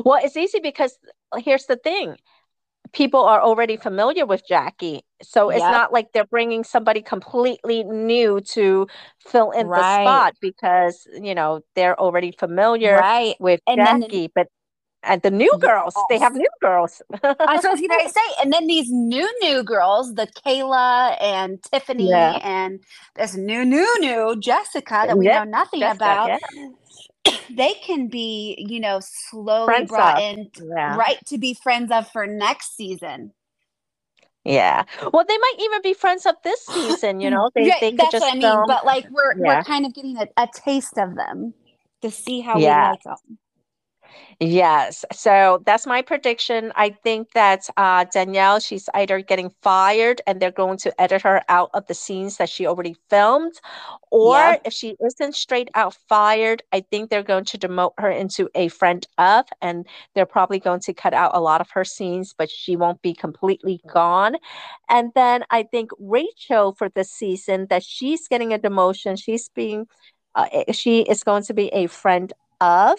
Well, 0.05 0.21
it's 0.23 0.37
easy 0.37 0.61
because 0.61 0.99
here's 1.37 1.67
the 1.67 1.77
thing. 1.77 2.17
People 2.93 3.21
are 3.25 3.41
already 3.41 3.77
familiar 3.77 4.27
with 4.27 4.47
Jackie. 4.47 5.03
So 5.23 5.51
it's 5.51 5.61
Yep. 5.61 5.71
not 5.73 5.93
like 5.93 6.13
they're 6.13 6.25
bringing 6.27 6.65
somebody 6.65 7.03
completely 7.03 7.85
new 7.85 8.41
to 8.55 8.87
fill 9.21 9.51
in 9.51 9.69
the 9.69 9.83
spot 9.83 10.35
because, 10.41 11.07
you 11.21 11.35
know, 11.35 11.61
they're 11.75 11.99
already 12.01 12.33
familiar 12.33 12.97
right 12.97 13.37
with 13.41 13.61
And 13.67 13.81
the- 13.81 14.07
Jackie. 14.07 14.31
But 14.35 14.49
and 15.03 15.23
the 15.23 15.31
new 15.31 15.53
girls, 15.61 15.95
they 16.11 16.19
have 16.19 16.35
new 16.35 16.49
girls. 16.61 17.01
Uh, 17.13 17.35
I 17.47 17.55
was 17.57 17.63
gonna 17.89 18.09
say. 18.09 18.21
And 18.43 18.53
then 18.53 18.67
these 18.67 18.91
new 18.91 19.29
new 19.41 19.63
girls, 19.63 20.15
the 20.15 20.27
Kayla 20.27 21.17
and 21.21 21.63
Tiffany 21.63 22.11
Yeah. 22.11 22.39
and 22.43 22.81
this 23.17 23.35
new 23.35 23.65
new 23.65 23.89
new 24.01 24.37
Jessica 24.41 25.05
that 25.07 25.17
we 25.19 25.27
Yep, 25.27 25.35
know 25.35 25.45
nothing 25.45 25.81
Jessica, 25.81 26.03
about, 26.03 26.29
yeah. 26.29 26.39
they 27.51 27.75
can 27.83 28.09
be, 28.09 28.57
you 28.69 28.81
know, 28.81 29.01
slowly 29.03 29.67
Friends 29.67 29.89
brought 29.89 30.19
of, 30.19 30.23
in 30.23 30.51
Yeah. 30.69 30.97
right 30.97 31.19
to 31.27 31.39
be 31.39 31.55
friends 31.55 31.91
of 31.91 32.09
for 32.11 32.27
next 32.27 32.77
season. 32.77 33.33
Yeah. 34.45 34.85
Well, 35.13 35.25
they 35.29 35.39
might 35.39 35.57
even 35.61 35.83
be 35.83 35.95
friends 35.95 36.27
up 36.27 36.43
this 36.45 36.61
season, 36.67 37.21
you 37.21 37.31
know. 37.31 37.51
They 37.57 37.73
Yeah, 37.73 37.77
they 37.81 37.93
could 37.93 38.11
that's 38.11 38.13
just 38.13 38.27
what 38.27 38.35
I 38.35 38.37
mean. 38.37 38.65
film. 38.65 38.67
But 38.67 38.87
like 38.87 39.07
we're 39.11 39.35
Yeah. 39.35 39.45
we're 39.45 39.59
kind 39.59 39.87
of 39.87 39.95
getting 39.95 40.19
a, 40.19 40.29
a 40.37 40.49
taste 40.55 40.99
of 40.99 41.17
them 41.17 41.55
to 42.03 42.11
see 42.11 42.41
how 42.41 42.59
Yeah. 42.59 42.61
we 42.61 42.75
like 42.77 43.03
them. 43.05 43.17
Yes. 44.41 45.05
So 45.13 45.63
that's 45.67 45.87
my 45.87 46.03
prediction. 46.03 46.73
I 46.75 46.91
think 46.91 47.33
that 47.33 47.69
uh, 47.77 48.05
Danielle, 48.13 48.59
she's 48.61 48.89
either 48.95 49.21
getting 49.21 49.51
fired 49.63 50.23
and 50.27 50.41
they're 50.41 50.51
going 50.51 50.79
to 50.79 51.01
edit 51.01 51.23
her 51.23 51.43
out 51.49 51.71
of 51.75 51.87
the 51.87 51.95
scenes 51.95 52.39
that 52.39 52.49
she 52.49 52.67
already 52.67 52.97
filmed, 53.11 53.53
or 54.11 54.37
Yep. 54.41 54.63
if 54.65 54.73
she 54.73 54.97
isn't 55.05 55.35
straight 55.35 55.69
out 55.75 55.95
fired, 56.09 56.63
I 56.73 56.81
think 56.81 57.11
they're 57.11 57.23
going 57.23 57.45
to 57.47 57.59
demote 57.59 57.93
her 57.99 58.11
into 58.11 58.49
a 58.55 58.69
friend 58.69 59.07
of, 59.19 59.45
and 59.61 59.87
they're 60.15 60.27
probably 60.27 60.59
going 60.59 60.81
to 60.81 60.95
cut 60.95 61.15
out 61.15 61.33
a 61.35 61.41
lot 61.41 61.61
of 61.61 61.71
her 61.73 61.85
scenes, 61.85 62.35
but 62.37 62.51
she 62.51 62.77
won't 62.77 63.03
be 63.03 63.15
completely 63.15 63.81
gone. 63.93 64.37
And 64.89 65.13
then 65.15 65.45
I 65.51 65.63
think 65.65 65.91
Rachel 65.99 66.75
for 66.75 66.89
this 66.89 67.11
season 67.11 67.67
that 67.71 67.83
she's 67.85 68.29
getting 68.29 68.53
a 68.53 68.59
demotion. 68.59 69.23
She's 69.23 69.49
being, 69.55 69.87
uh, 70.35 70.47
eh, 70.53 70.73
she 70.73 71.03
is 71.03 71.23
going 71.25 71.43
to 71.45 71.55
be 71.55 71.69
a 71.69 71.87
friend 71.87 72.33
of. 72.61 72.99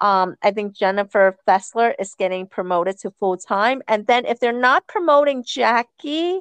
Um, 0.00 0.36
I 0.42 0.50
think 0.50 0.74
Jennifer 0.74 1.36
Fessler 1.46 1.94
is 1.98 2.14
getting 2.14 2.46
promoted 2.46 2.98
to 3.00 3.10
full 3.20 3.36
time. 3.36 3.82
And 3.88 4.06
then 4.06 4.26
if 4.26 4.40
they're 4.40 4.52
not 4.52 4.86
promoting 4.88 5.44
Jackie, 5.44 6.40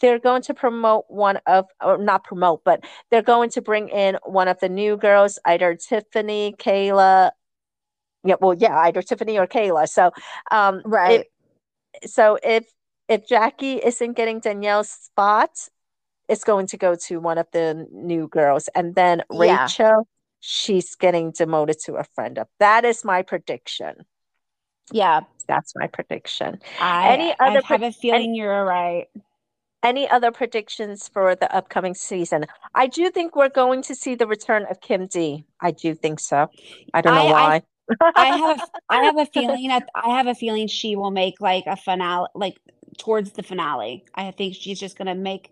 they're 0.00 0.18
going 0.18 0.42
to 0.42 0.54
promote 0.54 1.04
one 1.08 1.38
of, 1.46 1.66
or 1.82 1.98
not 1.98 2.24
promote, 2.24 2.62
but 2.64 2.84
they're 3.10 3.22
going 3.22 3.50
to 3.50 3.62
bring 3.62 3.88
in 3.88 4.18
one 4.24 4.48
of 4.48 4.60
the 4.60 4.68
new 4.68 4.96
girls, 4.96 5.38
either 5.44 5.74
Tiffany, 5.74 6.54
Kayla. 6.58 7.30
Yeah, 8.24 8.36
well, 8.40 8.54
yeah, 8.54 8.76
either 8.80 9.02
Tiffany 9.02 9.38
or 9.38 9.46
Kayla. 9.46 9.88
So, 9.88 10.10
um, 10.50 10.82
Right. 10.84 11.24
if, 12.02 12.10
so 12.10 12.38
if 12.42 12.66
if 13.08 13.26
Jackie 13.26 13.76
isn't 13.76 14.14
getting 14.14 14.40
Danielle's 14.40 14.90
spot, 14.90 15.50
it's 16.28 16.44
going 16.44 16.66
to 16.68 16.76
go 16.76 16.96
to 17.06 17.20
one 17.20 17.38
of 17.38 17.46
the 17.52 17.86
new 17.92 18.28
girls. 18.28 18.68
And 18.74 18.94
then 18.94 19.22
Yeah. 19.30 19.62
Rachel, 19.62 20.08
she's 20.46 20.94
getting 20.94 21.32
demoted 21.32 21.78
to 21.84 21.94
a 21.96 22.04
friend 22.14 22.38
of. 22.38 22.46
That 22.60 22.84
is 22.84 23.04
my 23.04 23.22
prediction. 23.22 24.04
Yeah. 24.92 25.20
That's 25.48 25.74
my 25.74 25.88
prediction. 25.88 26.60
I, 26.80 27.08
Any 27.12 27.34
I 27.40 27.48
other 27.48 27.62
have 27.64 27.80
pre- 27.80 27.88
a 27.88 27.92
feeling 27.92 28.34
you're 28.34 28.64
right. 28.64 29.06
Any 29.82 30.08
other 30.08 30.30
predictions 30.32 31.08
for 31.08 31.34
the 31.34 31.54
upcoming 31.54 31.94
season? 31.94 32.46
I 32.74 32.86
do 32.86 33.10
think 33.10 33.36
we're 33.36 33.48
going 33.48 33.82
to 33.82 33.94
see 33.94 34.14
the 34.14 34.26
return 34.26 34.66
of 34.70 34.80
Kim 34.80 35.06
D. 35.06 35.44
I 35.60 35.70
do 35.72 35.94
think 35.94 36.20
so. 36.20 36.48
I 36.94 37.00
don't 37.00 37.14
know 37.14 37.26
I- 37.26 37.30
I- 37.30 37.32
why. 37.32 37.62
I 38.16 38.24
have 38.36 38.70
I 38.88 39.04
have 39.04 39.16
a 39.16 39.26
feeling 39.34 39.68
that 39.68 39.88
I 39.94 40.08
have 40.16 40.26
a 40.26 40.34
feeling 40.34 40.66
she 40.66 40.96
will 40.96 41.12
make 41.12 41.40
like 41.40 41.64
a 41.68 41.76
finale 41.76 42.26
like 42.34 42.56
towards 42.98 43.30
the 43.32 43.44
finale. 43.44 44.04
I 44.12 44.32
think 44.32 44.56
she's 44.56 44.80
just 44.80 44.98
gonna 44.98 45.14
make 45.14 45.50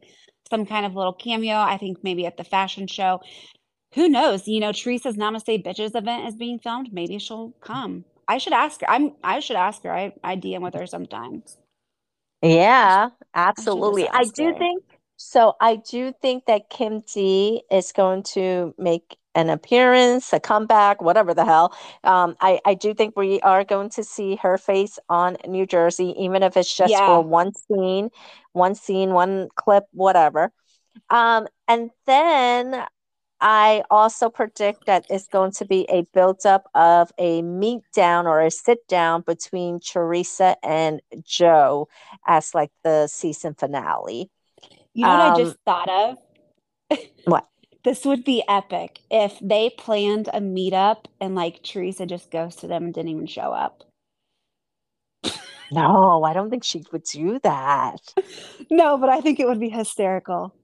some 0.50 0.66
kind 0.66 0.85
of 0.85 0.96
little 0.96 1.12
cameo. 1.12 1.54
I 1.54 1.76
think 1.76 2.02
maybe 2.02 2.26
at 2.26 2.37
the 2.37 2.42
fashion 2.42 2.88
show. 2.88 3.20
Who 3.94 4.09
knows? 4.09 4.48
You 4.48 4.61
know, 4.61 4.72
Teresa's 4.72 5.16
Namaste 5.16 5.64
Bitches 5.64 5.94
event 5.94 6.26
is 6.28 6.35
being 6.37 6.59
filmed. 6.59 6.92
Maybe 6.92 7.18
she'll 7.18 7.50
come. 7.61 8.04
I 8.26 8.38
should 8.38 8.52
ask 8.52 8.80
her. 8.80 8.90
I'm 8.90 9.12
I 9.22 9.40
should 9.40 9.57
ask 9.57 9.83
her. 9.85 9.92
I, 9.92 10.12
I 10.22 10.37
DM 10.37 10.62
with 10.62 10.74
her 10.74 10.87
sometimes. 10.87 11.59
Yeah, 12.42 13.11
absolutely. 13.35 14.09
I 14.09 14.20
ask 14.20 14.35
do 14.35 14.44
her. 14.44 14.54
think 14.59 14.83
so. 15.16 15.54
I 15.61 15.76
do 15.76 16.12
think 16.20 16.46
that 16.46 16.70
Kim 16.70 17.02
D 17.12 17.62
is 17.70 17.92
going 17.92 18.22
to 18.35 18.74
make 18.78 19.16
an 19.35 19.50
appearance, 19.50 20.33
a 20.33 20.38
comeback, 20.40 21.02
whatever 21.02 21.35
the 21.35 21.44
hell. 21.44 21.74
Um, 22.04 22.37
I, 22.40 22.61
I 22.64 22.74
do 22.74 22.94
think 22.94 23.16
we 23.16 23.40
are 23.40 23.64
going 23.64 23.90
to 23.90 24.04
see 24.04 24.37
her 24.37 24.59
face 24.59 24.98
on 25.09 25.37
New 25.46 25.66
Jersey, 25.66 26.14
even 26.18 26.42
if 26.42 26.57
it's 26.57 26.74
just 26.74 26.92
Yeah. 26.92 27.07
for 27.07 27.20
one 27.22 27.52
scene, 27.54 28.11
one 28.52 28.74
scene, 28.74 29.12
one 29.12 29.48
clip, 29.57 29.85
whatever. 29.92 30.52
Um, 31.11 31.48
and 31.66 31.90
then 32.07 32.85
I 33.44 33.85
also 33.90 34.30
predict 34.30 34.87
that 34.87 35.07
it's 35.11 35.28
going 35.28 35.52
to 35.54 35.66
be 35.66 35.87
a 35.90 36.02
build-up 36.14 36.70
of 36.74 37.12
a 37.18 37.42
meet 37.42 37.83
down 37.94 38.26
or 38.26 38.40
a 38.40 38.50
sit 38.50 38.88
down 38.88 39.22
between 39.22 39.80
Teresa 39.80 40.57
and 40.64 41.02
Joe 41.24 41.88
as 42.26 42.54
like 42.54 42.72
the 42.85 43.09
season 43.09 43.54
finale. 43.54 44.30
You 44.94 45.07
know 45.07 45.12
what 45.12 45.20
I 45.20 45.30
Um, 45.30 45.37
just 45.44 45.57
thought 45.66 45.88
of? 45.90 46.18
What? 47.26 47.46
This 47.85 48.04
would 48.04 48.24
be 48.24 48.42
epic 48.48 49.00
if 49.11 49.38
they 49.40 49.70
planned 49.70 50.28
a 50.28 50.40
meetup 50.40 51.07
and 51.20 51.37
like 51.37 51.62
Teresa 51.62 52.07
just 52.07 52.30
goes 52.30 52.57
to 52.57 52.66
them 52.66 52.85
and 52.87 52.94
didn't 52.94 53.11
even 53.11 53.26
show 53.26 53.52
up. 53.52 53.85
No, 55.70 56.22
I 56.24 56.33
don't 56.33 56.50
think 56.50 56.64
she 56.64 56.85
would 56.92 57.04
do 57.04 57.38
that. 57.40 58.14
No, 58.70 58.98
but 58.98 59.09
I 59.09 59.20
think 59.20 59.40
it 59.40 59.46
would 59.46 59.61
be 59.61 59.68
hysterical. 59.70 60.54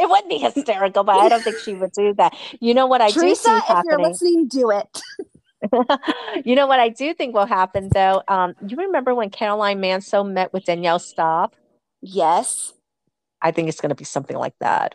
It 0.00 0.08
would 0.08 0.28
be 0.28 0.38
hysterical, 0.38 1.04
but 1.04 1.16
I 1.16 1.28
don't 1.28 1.42
think 1.42 1.58
she 1.58 1.74
would 1.74 1.92
do 1.92 2.14
that. 2.14 2.34
You 2.60 2.74
know 2.74 2.86
what 2.86 3.00
I 3.00 3.10
do 3.10 3.20
Teresa, 3.20 3.42
see 3.42 3.50
if 3.50 3.68
you're 3.68 3.76
happening? 3.76 4.06
listening, 4.06 4.48
do 4.48 4.70
it. 4.70 5.02
you 6.46 6.54
know 6.54 6.66
what 6.66 6.80
I 6.80 6.88
do 6.88 7.12
think 7.12 7.34
will 7.34 7.46
happen 7.46 7.90
though? 7.92 8.22
Um, 8.28 8.54
you 8.66 8.76
remember 8.76 9.14
when 9.14 9.30
Caroline 9.30 9.80
Manzo 9.80 10.26
met 10.28 10.52
with 10.52 10.64
Danielle 10.64 10.98
Staub? 10.98 11.54
Yes. 12.00 12.72
I 13.42 13.50
think 13.50 13.68
it's 13.68 13.80
going 13.80 13.90
to 13.90 13.94
be 13.94 14.04
something 14.04 14.36
like 14.36 14.54
that. 14.60 14.94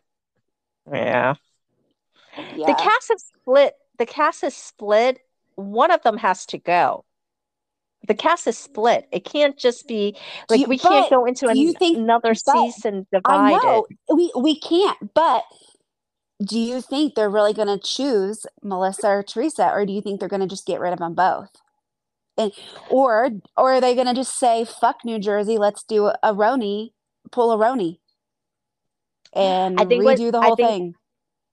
Yeah. 0.91 1.35
Yeah. 2.55 2.67
The 2.67 2.73
cast 2.73 3.11
is 3.11 3.23
split. 3.41 3.75
The 3.97 4.05
cast 4.05 4.43
is 4.43 4.55
split. 4.55 5.19
One 5.55 5.91
of 5.91 6.01
them 6.03 6.17
has 6.17 6.45
to 6.47 6.57
go. 6.57 7.05
The 8.07 8.13
cast 8.15 8.47
is 8.47 8.57
split. 8.57 9.07
It 9.11 9.25
can't 9.25 9.57
just 9.57 9.87
be 9.87 10.15
like 10.49 10.59
you- 10.61 10.67
we 10.67 10.77
can't 10.77 11.09
go 11.09 11.25
into 11.25 11.47
an- 11.47 11.73
think- 11.73 11.97
another 11.97 12.33
season 12.35 13.07
I 13.13 13.17
divided. 13.51 13.63
know 13.65 13.85
we 14.13 14.31
we 14.35 14.59
can't, 14.59 15.13
but 15.13 15.43
do 16.43 16.59
you 16.59 16.81
think 16.81 17.15
they're 17.15 17.29
really 17.29 17.53
going 17.53 17.67
to 17.69 17.77
choose 17.79 18.45
Melissa 18.61 19.07
or 19.07 19.23
Teresa, 19.23 19.71
or 19.71 19.85
do 19.85 19.93
you 19.93 20.01
think 20.01 20.19
they're 20.19 20.29
going 20.29 20.41
to 20.41 20.47
just 20.47 20.65
get 20.65 20.79
rid 20.81 20.91
of 20.93 20.99
them 20.99 21.13
both? 21.15 21.49
And 22.37 22.51
or 22.89 23.29
or 23.55 23.73
are 23.75 23.81
they 23.81 23.95
going 23.95 24.07
to 24.07 24.13
just 24.13 24.37
say 24.37 24.65
fuck 24.65 25.05
New 25.05 25.19
Jersey, 25.19 25.57
let's 25.57 25.83
do 25.83 26.07
a 26.07 26.33
RHONY, 26.33 26.91
pull 27.31 27.51
a 27.51 27.57
RHONY, 27.57 27.99
and 29.33 29.79
I 29.79 29.85
think 29.85 30.03
what- 30.03 30.17
redo 30.19 30.31
the 30.31 30.39
I 30.39 30.45
whole 30.47 30.55
think- 30.55 30.69
thing? 30.69 30.95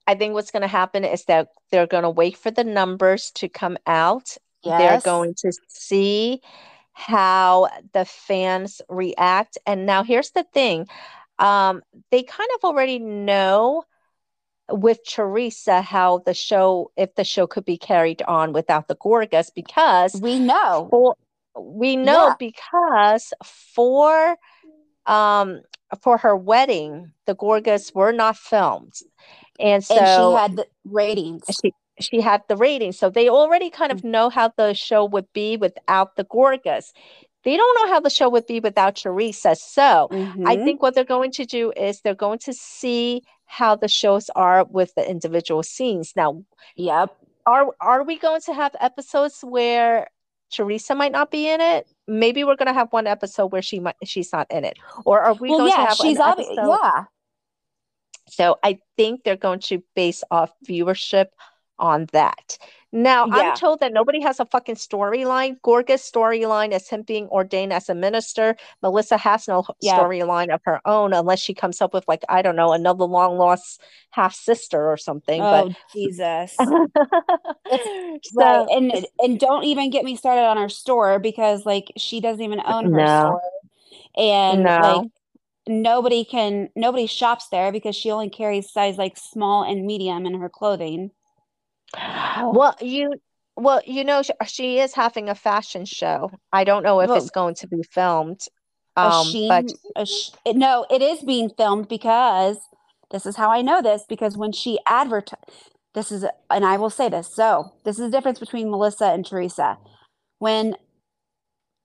I 0.05 0.17
think 0.17 0.35
what's 0.35 0.51
going 0.51 0.63
to 0.63 0.69
happen 0.69 1.05
is 1.05 1.25
that 1.27 1.51
they're 1.71 1.87
going 1.87 2.03
to 2.03 2.11
wait 2.11 2.37
for 2.37 2.51
the 2.51 2.65
numbers 2.65 3.31
to 3.37 3.49
come 3.49 3.79
out. 3.87 4.37
They're 4.65 5.01
going 5.01 5.35
to 5.39 5.53
see 5.69 6.41
how 6.93 7.69
the 7.93 8.05
fans 8.05 8.81
react. 8.89 9.59
And 9.67 9.87
now 9.87 10.03
here's 10.03 10.31
the 10.31 10.45
thing. 10.53 10.87
Um, 11.39 11.83
they 12.11 12.23
kind 12.23 12.51
of 12.57 12.65
already 12.65 12.99
know 12.99 13.85
with 14.71 14.99
Teresa 15.07 15.83
how 15.83 16.19
the 16.19 16.35
show, 16.35 16.93
if 16.97 17.15
the 17.15 17.25
show 17.25 17.47
could 17.47 17.65
be 17.65 17.77
carried 17.77 18.23
on 18.23 18.53
without 18.53 18.89
the 18.89 18.97
Gorgas, 18.97 19.51
because 19.55 20.21
We 20.21 20.39
know. 20.39 20.89
for 20.91 21.17
we 21.59 21.97
know 21.97 22.29
Yeah. 22.29 22.35
because 22.39 23.33
for 23.75 24.37
um 25.07 25.61
for 26.03 26.19
her 26.19 26.37
wedding, 26.37 27.13
the 27.27 27.35
Gorgas 27.35 27.95
were 27.95 28.13
not 28.13 28.37
filmed. 28.37 28.95
And 29.59 29.85
so 29.85 29.97
and 29.97 30.09
she 30.09 30.41
had 30.41 30.57
the 30.57 30.67
ratings. 30.85 31.45
she 31.63 31.73
she 32.03 32.21
had 32.21 32.43
the 32.49 32.57
ratings, 32.57 32.99
so 32.99 33.11
they 33.11 33.29
already 33.29 33.71
kind 33.71 33.93
of 33.93 34.05
know 34.05 34.29
how 34.31 34.53
the 34.57 34.75
show 34.75 35.05
would 35.05 35.33
be 35.33 35.57
without 35.57 36.17
the 36.17 36.25
Gorgas. 36.25 36.93
They 37.45 37.57
don't 37.57 37.77
know 37.81 37.93
how 37.93 38.01
the 38.01 38.11
show 38.11 38.29
would 38.31 38.47
be 38.47 38.61
without 38.61 38.97
Teresa. 38.97 39.57
So 39.57 40.11
I 40.45 40.57
Mhm. 40.57 40.65
think 40.65 40.83
what 40.83 40.95
they're 40.95 41.05
going 41.05 41.33
to 41.33 41.45
do 41.47 41.73
is 41.77 42.01
they're 42.01 42.15
going 42.15 42.39
to 42.41 42.53
see 42.53 43.23
how 43.47 43.77
the 43.77 43.89
shows 43.89 44.31
are 44.37 44.65
with 44.65 44.95
the 44.95 45.09
individual 45.09 45.63
scenes. 45.63 46.13
Now, 46.17 46.45
Yep. 46.77 47.17
are 47.47 47.75
are 47.81 48.03
we 48.05 48.19
going 48.19 48.41
to 48.43 48.55
have 48.55 48.75
episodes 48.81 49.41
where 49.43 50.09
Teresa 50.53 50.95
might 50.95 51.13
not 51.13 51.31
be 51.31 51.49
in 51.49 51.61
it? 51.61 51.87
Maybe 52.07 52.45
we're 52.45 52.57
going 52.57 52.69
to 52.69 52.73
have 52.75 52.93
one 52.93 53.07
episode 53.07 53.47
where 53.53 53.63
she 53.63 53.81
might 53.81 53.97
she's 54.05 54.33
not 54.33 54.47
in 54.51 54.65
it, 54.65 54.79
or 55.05 55.21
are 55.21 55.35
we 55.35 55.51
well, 55.51 55.59
going 55.59 55.73
to 55.73 55.77
yeah, 55.77 55.87
have 55.87 55.99
she's 55.99 56.19
an 56.19 56.29
episode? 56.29 56.79
Yeah. 56.83 57.05
So 58.29 58.57
I 58.63 58.79
think 58.97 59.25
they're 59.25 59.37
going 59.37 59.61
to 59.61 59.83
base 59.95 60.23
off 60.31 60.53
viewership 60.67 61.27
on 61.79 62.07
that. 62.13 62.59
Now, 62.93 63.29
Yeah. 63.33 63.33
I'm 63.33 63.53
told 63.53 63.81
that 63.81 63.93
nobody 63.93 64.21
has 64.23 64.39
a 64.41 64.45
fucking 64.47 64.75
storyline. 64.77 65.61
Gorga's 65.63 66.03
storyline 66.03 66.73
is 66.73 66.89
him 66.89 67.03
being 67.03 67.29
ordained 67.29 67.73
as 67.73 67.89
a 67.89 67.95
minister. 67.95 68.57
Melissa 68.83 69.17
has 69.17 69.49
no 69.49 69.65
Yeah. 69.81 69.95
storyline 69.99 70.53
of 70.53 70.61
her 70.65 70.81
own 70.87 71.13
unless 71.13 71.41
she 71.41 71.55
comes 71.55 71.81
up 71.81 71.95
with, 71.95 72.07
like, 72.09 72.23
I 72.29 72.43
don't 72.43 72.57
know, 72.57 72.73
another 72.73 73.05
long 73.05 73.39
lost 73.39 73.81
half 74.11 74.35
sister 74.35 74.91
or 74.91 74.97
something. 74.97 75.49
Oh 75.49 75.71
Jesus. 75.93 76.57
But 77.71 77.81
right. 78.35 78.65
so, 78.65 78.69
And 78.71 79.07
and 79.19 79.39
don't 79.41 79.65
even 79.65 79.91
get 79.91 80.05
me 80.05 80.17
started 80.17 80.43
on 80.43 80.57
her 80.59 80.69
store 80.69 81.19
because 81.19 81.67
like 81.67 81.93
she 81.97 82.21
doesn't 82.21 82.43
even 82.43 82.61
own 82.65 82.91
her 82.93 83.07
No. 83.07 83.07
store. 83.07 83.43
And 84.17 84.65
No. 84.65 84.79
like 84.79 85.07
nobody 85.69 86.25
can 86.25 86.71
nobody 86.77 87.07
shops 87.07 87.49
there 87.51 87.73
because 87.73 87.97
she 87.97 88.11
only 88.11 88.31
carries 88.31 88.71
size 88.73 88.99
like 88.99 89.17
small 89.19 89.65
and 89.65 89.87
medium 89.87 90.27
in 90.27 90.35
her 90.41 90.49
clothing. 90.51 91.13
Well, 91.97 92.75
you. 92.81 93.15
Well, 93.55 93.83
you 93.87 94.03
know, 94.03 94.23
she, 94.23 94.33
she 94.47 94.79
is 94.79 94.95
having 94.95 95.29
a 95.29 95.35
fashion 95.35 95.85
show. 95.85 96.31
I 96.53 96.65
don't 96.65 96.83
know 96.83 97.01
if 97.01 97.09
Well, 97.09 97.19
it's 97.19 97.31
going 97.31 97.55
to 97.57 97.67
be 97.67 97.83
filmed. 97.83 98.41
Um, 98.97 99.27
Shein, 99.27 99.49
but 99.49 99.73
a 99.97 100.07
sh- 100.07 100.31
it- 100.47 100.57
no, 100.57 100.87
it 100.91 101.03
is 101.03 101.21
being 101.23 101.51
filmed 101.51 101.89
because 101.89 102.57
this 103.11 103.27
is 103.27 103.37
how 103.37 103.51
I 103.51 103.61
know 103.61 103.83
this 103.83 104.05
because 104.09 104.39
when 104.39 104.53
she 104.53 104.79
advertised, 104.87 105.45
this 105.95 106.11
is, 106.11 106.25
and 106.49 106.65
I 106.65 106.79
will 106.79 106.89
say 106.89 107.11
this. 107.11 107.35
So 107.35 107.73
this 107.85 107.99
is 107.99 108.11
the 108.11 108.17
difference 108.17 108.39
between 108.39 108.71
Melissa 108.71 109.07
and 109.07 109.25
Teresa. 109.25 109.77
When 110.39 110.77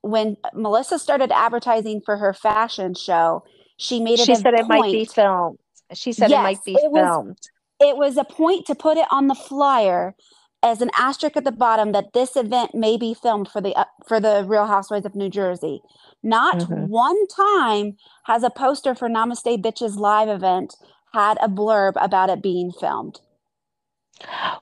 when 0.02 0.38
Melissa 0.54 1.00
started 1.00 1.32
advertising 1.34 2.02
for 2.06 2.16
her 2.18 2.34
fashion 2.34 2.94
show, 2.94 3.44
she 3.78 4.00
made 4.00 4.20
it 4.20 4.26
she 4.26 4.36
said 4.36 4.54
it 4.54 4.68
might 4.68 4.92
be 4.92 5.04
filmed. 5.06 5.60
She 5.94 6.14
said 6.14 6.32
it 6.32 6.36
might 6.36 6.64
be 6.64 6.76
it 6.76 6.92
was- 6.92 7.04
filmed. 7.04 7.38
It 7.80 7.98
was 7.98 8.18
a 8.18 8.24
point 8.24 8.66
to 8.68 8.76
put 8.76 8.98
it 8.98 9.08
on 9.12 9.28
the 9.28 9.36
flyer 9.36 10.16
as 10.64 10.82
an 10.82 10.90
asterisk 10.98 11.38
at 11.38 11.44
the 11.44 11.52
bottom 11.52 11.92
that 11.92 12.14
this 12.14 12.36
event 12.36 12.74
may 12.74 12.98
be 12.98 13.14
filmed 13.14 13.48
for 13.48 13.62
the 13.62 13.76
uh, 13.76 13.86
for 14.08 14.20
the 14.20 14.44
Real 14.48 14.66
Housewives 14.66 15.06
of 15.06 15.16
New 15.16 15.30
Jersey. 15.30 15.82
Not 16.24 16.60
Mhm. 16.60 16.88
one 16.88 17.28
time 17.28 17.98
has 18.26 18.44
a 18.44 18.50
poster 18.50 18.96
for 18.96 19.08
Namaste 19.10 19.62
Bitches 19.62 19.98
live 19.98 20.30
event 20.30 20.76
had 21.14 21.38
a 21.42 21.48
blurb 21.48 21.94
about 21.98 22.30
it 22.30 22.42
being 22.42 22.72
filmed. 22.72 23.22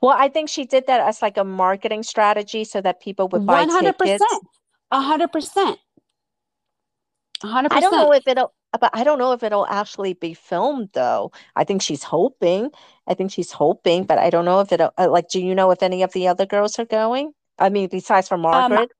Well, 0.01 0.15
I 0.17 0.27
think 0.27 0.49
she 0.49 0.65
did 0.65 0.85
that 0.87 0.99
as 1.01 1.21
like 1.21 1.37
a 1.37 1.43
marketing 1.45 2.03
strategy 2.03 2.65
so 2.65 2.81
that 2.81 3.01
people 3.01 3.29
would 3.29 3.45
buy 3.45 3.61
One 3.61 3.69
hundred 3.69 3.97
tickets. 3.97 4.23
percent, 4.23 4.43
a 4.91 4.99
hundred 5.01 5.31
percent, 5.31 5.79
a 7.43 7.47
hundred 7.47 7.71
I 7.71 7.79
don't 7.79 7.91
know 7.93 8.11
if 8.13 8.27
it'll, 8.27 8.53
but 8.77 8.91
I 8.93 9.03
don't 9.03 9.19
know 9.19 9.33
if 9.33 9.43
it'll 9.43 9.67
actually 9.67 10.13
be 10.13 10.33
filmed 10.33 10.89
though. 10.93 11.31
I 11.55 11.63
think 11.65 11.81
she's 11.81 12.03
hoping. 12.03 12.71
I 13.07 13.13
think 13.15 13.31
she's 13.31 13.51
hoping, 13.51 14.05
but 14.05 14.17
I 14.19 14.29
don't 14.29 14.45
know 14.45 14.61
if 14.61 14.71
it'll. 14.71 14.91
uh, 14.97 15.09
Like, 15.09 15.29
do 15.29 15.39
you 15.41 15.55
know 15.55 15.71
if 15.71 15.83
any 15.83 16.03
of 16.03 16.13
the 16.13 16.27
other 16.27 16.45
girls 16.45 16.79
are 16.79 16.85
going? 16.85 17.33
I 17.59 17.69
mean, 17.69 17.89
besides 17.89 18.27
Um, 18.27 18.31
for 18.31 18.37
Margaret. 18.37 18.91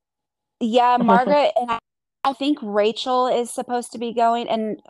Yeah, 0.62 0.98
Margaret 1.00 1.52
and 1.60 1.72
I 1.72 1.80
I 2.24 2.34
think 2.34 2.58
Rachel 2.62 3.28
is 3.28 3.54
supposed 3.54 3.92
to 3.94 4.00
be 4.00 4.14
going, 4.14 4.50
and 4.50 4.82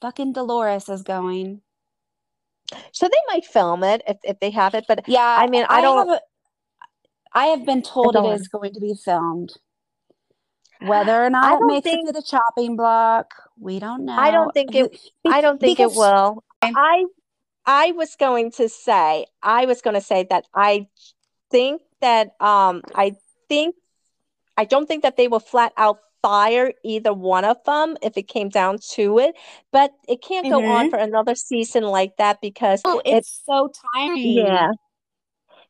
fucking 0.00 0.32
Dolores 0.34 0.88
is 0.88 1.02
going. 1.02 1.62
So 2.92 3.08
they 3.08 3.18
might 3.28 3.44
film 3.44 3.84
it 3.84 4.02
if, 4.08 4.18
if 4.24 4.40
they 4.40 4.50
have 4.50 4.74
it, 4.74 4.84
but 4.88 5.04
Yeah, 5.06 5.38
I 5.40 5.46
mean, 5.48 5.66
I 5.68 5.80
don't. 5.80 6.08
have, 6.08 6.20
I 7.32 7.46
have 7.46 7.66
been 7.66 7.82
told 7.82 8.16
it 8.16 8.24
is 8.24 8.48
going 8.48 8.74
to 8.74 8.80
be 8.80 8.94
filmed. 8.94 9.52
Whether 10.88 11.24
or 11.24 11.30
not 11.30 11.60
it 11.60 11.64
makes 11.66 11.84
think- 11.84 12.08
it 12.08 12.12
to 12.12 12.20
the 12.20 12.22
chopping 12.26 12.76
block, 12.76 13.34
we 13.58 13.78
don't 13.78 14.04
know. 14.04 14.16
I 14.16 14.30
don't 14.30 14.52
think 14.52 14.74
it- 14.74 14.98
I 15.26 15.40
don't 15.40 15.58
think 15.60 15.80
it 15.80 15.92
will. 15.92 16.44
I 16.62 17.04
I 17.66 17.92
was 17.92 18.16
going 18.16 18.50
to 18.52 18.68
say 18.68 19.26
I 19.42 19.66
was 19.66 19.80
going 19.80 19.94
to 19.94 20.00
say 20.00 20.26
that 20.30 20.44
I 20.54 20.88
think 21.50 21.82
that 22.00 22.34
um 22.40 22.82
I 22.94 23.16
think 23.48 23.74
I 24.56 24.64
don't 24.64 24.86
think 24.86 25.02
that 25.02 25.16
they 25.16 25.28
will 25.28 25.40
flat 25.40 25.72
out 25.76 25.98
fire 26.22 26.72
either 26.84 27.12
one 27.12 27.44
of 27.44 27.62
them 27.64 27.96
if 28.02 28.16
it 28.16 28.28
came 28.28 28.48
down 28.48 28.78
to 28.92 29.18
it, 29.18 29.34
but 29.72 29.92
it 30.08 30.22
can't 30.22 30.48
go 30.48 30.64
on 30.64 30.86
Mhm. 30.86 30.90
for 30.90 30.98
another 30.98 31.34
season 31.34 31.84
like 31.84 32.16
that 32.16 32.40
because 32.40 32.80
Oh, 32.84 33.02
it's 33.04 33.42
so 33.44 33.70
tiring. 33.92 34.16
yeah. 34.38 34.70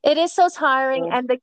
It 0.05 0.17
is 0.19 0.33
so 0.33 0.49
tiring 0.49 1.05
Old. 1.05 1.13
and 1.13 1.29
the 1.29 1.39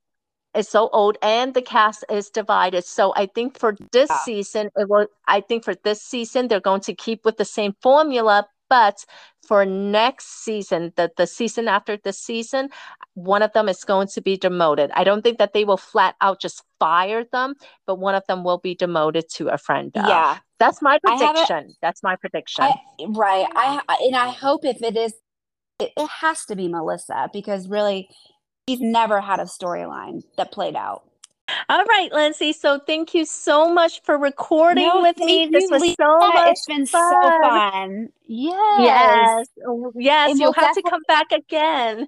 it's 0.54 0.70
so 0.70 0.90
old 0.90 1.18
and 1.22 1.54
the 1.54 1.62
cast 1.62 2.04
is 2.10 2.30
divided. 2.30 2.84
So 2.86 3.14
I 3.16 3.26
think 3.28 3.58
for 3.58 3.76
this 3.92 4.10
Yeah. 4.10 4.20
season 4.26 4.70
it 4.76 4.90
will 4.90 5.08
I 5.28 5.42
think 5.42 5.64
for 5.64 5.76
this 5.76 6.02
season 6.02 6.48
they're 6.48 6.60
going 6.60 6.82
to 6.82 6.94
keep 6.94 7.24
with 7.26 7.38
the 7.38 7.46
same 7.46 7.74
formula, 7.82 8.48
but 8.70 9.06
for 9.48 9.66
next 9.66 10.44
season, 10.46 10.94
the 10.96 11.12
the 11.18 11.28
season 11.28 11.68
after 11.68 11.98
the 11.98 12.14
season, 12.14 12.70
one 13.16 13.42
of 13.42 13.52
them 13.54 13.68
is 13.68 13.84
going 13.84 14.08
to 14.10 14.22
be 14.22 14.38
demoted. 14.38 14.92
I 14.94 15.04
don't 15.04 15.24
think 15.24 15.40
that 15.40 15.52
they 15.54 15.66
will 15.66 15.78
flat 15.78 16.16
out 16.22 16.40
just 16.40 16.64
fire 16.80 17.26
them, 17.32 17.56
but 17.86 17.96
one 17.96 18.16
of 18.16 18.24
them 18.28 18.44
will 18.44 18.60
be 18.60 18.76
demoted 18.76 19.28
to 19.36 19.50
a 19.50 19.58
friend. 19.58 19.92
Yeah. 19.96 20.38
That's 20.60 20.82
my 20.82 21.00
I 21.06 21.12
have 21.16 21.22
a- 21.22 21.34
prediction. 21.34 21.76
That's 21.82 22.02
my 22.04 22.16
prediction. 22.16 22.64
I, 22.66 22.76
right. 23.10 23.48
I 23.56 23.82
and 24.06 24.16
I 24.16 24.30
hope 24.30 24.64
if 24.64 24.82
it 24.84 24.96
is, 24.96 25.14
it, 25.80 25.92
it 25.98 26.10
has 26.22 26.46
to 26.46 26.56
be 26.56 26.68
Melissa 26.68 27.30
because 27.34 27.68
really, 27.68 28.08
she's 28.72 28.82
never 28.82 29.22
had 29.22 29.40
a 29.40 29.44
storyline 29.46 30.24
that 30.38 30.52
played 30.52 30.76
out. 30.76 31.04
All 31.68 31.84
right, 31.84 32.10
Lindsay. 32.14 32.54
So 32.54 32.80
thank 32.88 33.14
you 33.14 33.26
so 33.26 33.74
much 33.74 34.02
for 34.04 34.18
recording 34.18 34.88
No, 34.88 35.02
with 35.02 35.18
me. 35.18 35.48
This 35.52 35.70
was 35.70 35.82
Lisa. 35.82 35.96
so 36.00 36.18
much 36.20 36.48
It's 36.52 36.66
been 36.66 36.86
so 36.86 36.98
fun. 36.98 37.42
fun. 37.42 38.10
Yes. 38.26 38.80
Yes. 38.80 39.48
Oh, 39.68 39.92
Yes, 39.96 40.40
you'll 40.40 40.54
have 40.54 40.74
to 40.76 40.84
come 40.90 41.02
back 41.10 41.32
again. 41.34 42.08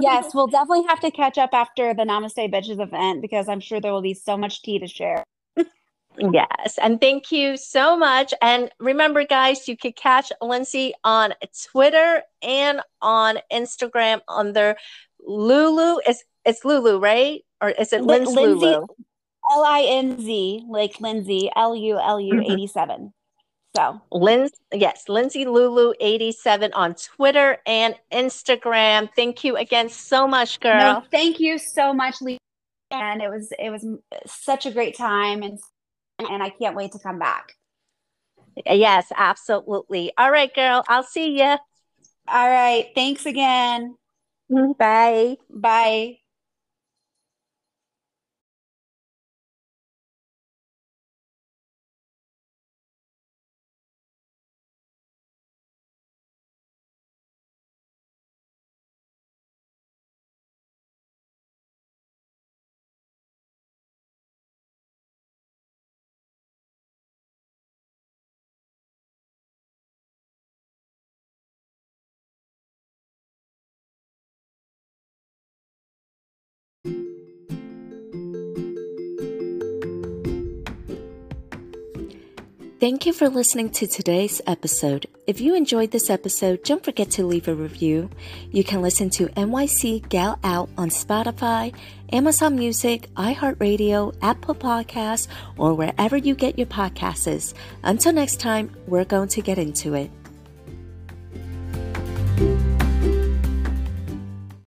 yes, 0.00 0.30
we'll 0.34 0.48
definitely 0.48 0.84
have 0.88 0.98
to 1.00 1.12
catch 1.12 1.38
up 1.38 1.50
after 1.52 1.94
the 1.94 2.02
Namaste 2.02 2.52
Bitches 2.52 2.80
event 2.80 3.22
because 3.22 3.48
I'm 3.48 3.60
sure 3.60 3.80
there 3.80 3.92
will 3.92 4.02
be 4.02 4.14
so 4.14 4.36
much 4.36 4.62
tea 4.62 4.80
to 4.80 4.88
share. 4.88 5.22
Yes. 6.18 6.78
And 6.82 7.00
thank 7.00 7.32
you 7.32 7.56
so 7.56 7.96
much. 7.96 8.34
And 8.42 8.70
remember, 8.78 9.24
guys, 9.24 9.66
you 9.66 9.76
could 9.78 9.96
catch 9.96 10.30
Lindsay 10.42 10.92
on 11.04 11.32
Twitter 11.70 12.22
and 12.42 12.82
on 13.00 13.38
Instagram 13.50 14.20
under 14.28 14.76
Lulu. 15.26 16.00
It's, 16.06 16.24
it's 16.44 16.64
Lulu, 16.64 16.98
right? 16.98 17.40
Or 17.60 17.70
is 17.70 17.92
it 17.92 18.02
Li- 18.02 18.18
Lindsay 18.18 18.34
Lindsay- 18.34 18.66
Lulu? 18.66 18.86
L 19.50 19.64
I 19.64 19.80
N 19.82 20.20
Z, 20.20 20.64
like 20.68 21.00
Lindsay, 21.00 21.50
L 21.56 21.74
U 21.74 21.98
L 21.98 22.20
U 22.20 22.34
Mhm. 22.34 22.52
87. 22.52 23.12
So, 23.74 24.00
Lin- 24.12 24.50
yes, 24.72 25.08
Lindsay 25.08 25.44
Lulu 25.46 25.94
87 25.98 26.72
on 26.74 26.94
Twitter 26.94 27.58
and 27.66 27.96
Instagram. 28.12 29.08
Thank 29.16 29.42
you 29.44 29.56
again 29.56 29.88
so 29.88 30.28
much, 30.28 30.60
girl. 30.60 30.78
no, 30.78 31.02
thank 31.10 31.40
you 31.40 31.58
so 31.58 31.92
much, 31.92 32.20
Lee. 32.20 32.38
And 32.90 33.20
it 33.22 33.30
was 33.30 33.52
it 33.58 33.70
was 33.70 33.86
such 34.26 34.66
a 34.66 34.70
great 34.70 34.96
time, 34.96 35.42
and 35.42 35.58
and 36.18 36.42
I 36.42 36.50
can't 36.50 36.76
wait 36.76 36.92
to 36.92 36.98
come 36.98 37.18
back. 37.18 37.54
Yes, 38.66 39.10
absolutely. 39.16 40.12
All 40.18 40.30
right, 40.30 40.54
girl. 40.54 40.84
I'll 40.88 41.02
see 41.02 41.38
you. 41.40 41.56
All 42.28 42.50
right, 42.50 42.90
thanks 42.94 43.24
again. 43.26 43.96
Mm-hmm. 44.52 44.72
Bye. 44.78 45.36
Bye. 45.50 46.21
Thank 82.82 83.06
you 83.06 83.12
for 83.12 83.28
listening 83.28 83.70
to 83.78 83.86
today's 83.86 84.40
episode. 84.44 85.06
If 85.28 85.40
you 85.40 85.54
enjoyed 85.54 85.92
this 85.92 86.10
episode, 86.10 86.64
don't 86.64 86.84
forget 86.84 87.12
to 87.12 87.24
leave 87.24 87.46
a 87.46 87.54
review. 87.54 88.10
You 88.50 88.64
can 88.64 88.82
listen 88.82 89.08
to 89.10 89.28
NYC 89.28 90.08
Gal 90.08 90.36
Out 90.42 90.68
on 90.76 90.88
Spotify, 90.88 91.72
Amazon 92.10 92.56
Music, 92.56 93.08
iHeartRadio, 93.14 94.16
Apple 94.20 94.56
Podcasts, 94.56 95.28
or 95.56 95.74
wherever 95.74 96.16
you 96.16 96.34
get 96.34 96.58
your 96.58 96.66
podcasts. 96.66 97.54
Until 97.84 98.14
next 98.14 98.40
time, 98.40 98.74
we're 98.88 99.04
going 99.04 99.28
to 99.28 99.42
get 99.42 99.58
into 99.58 99.94
it. 99.94 100.10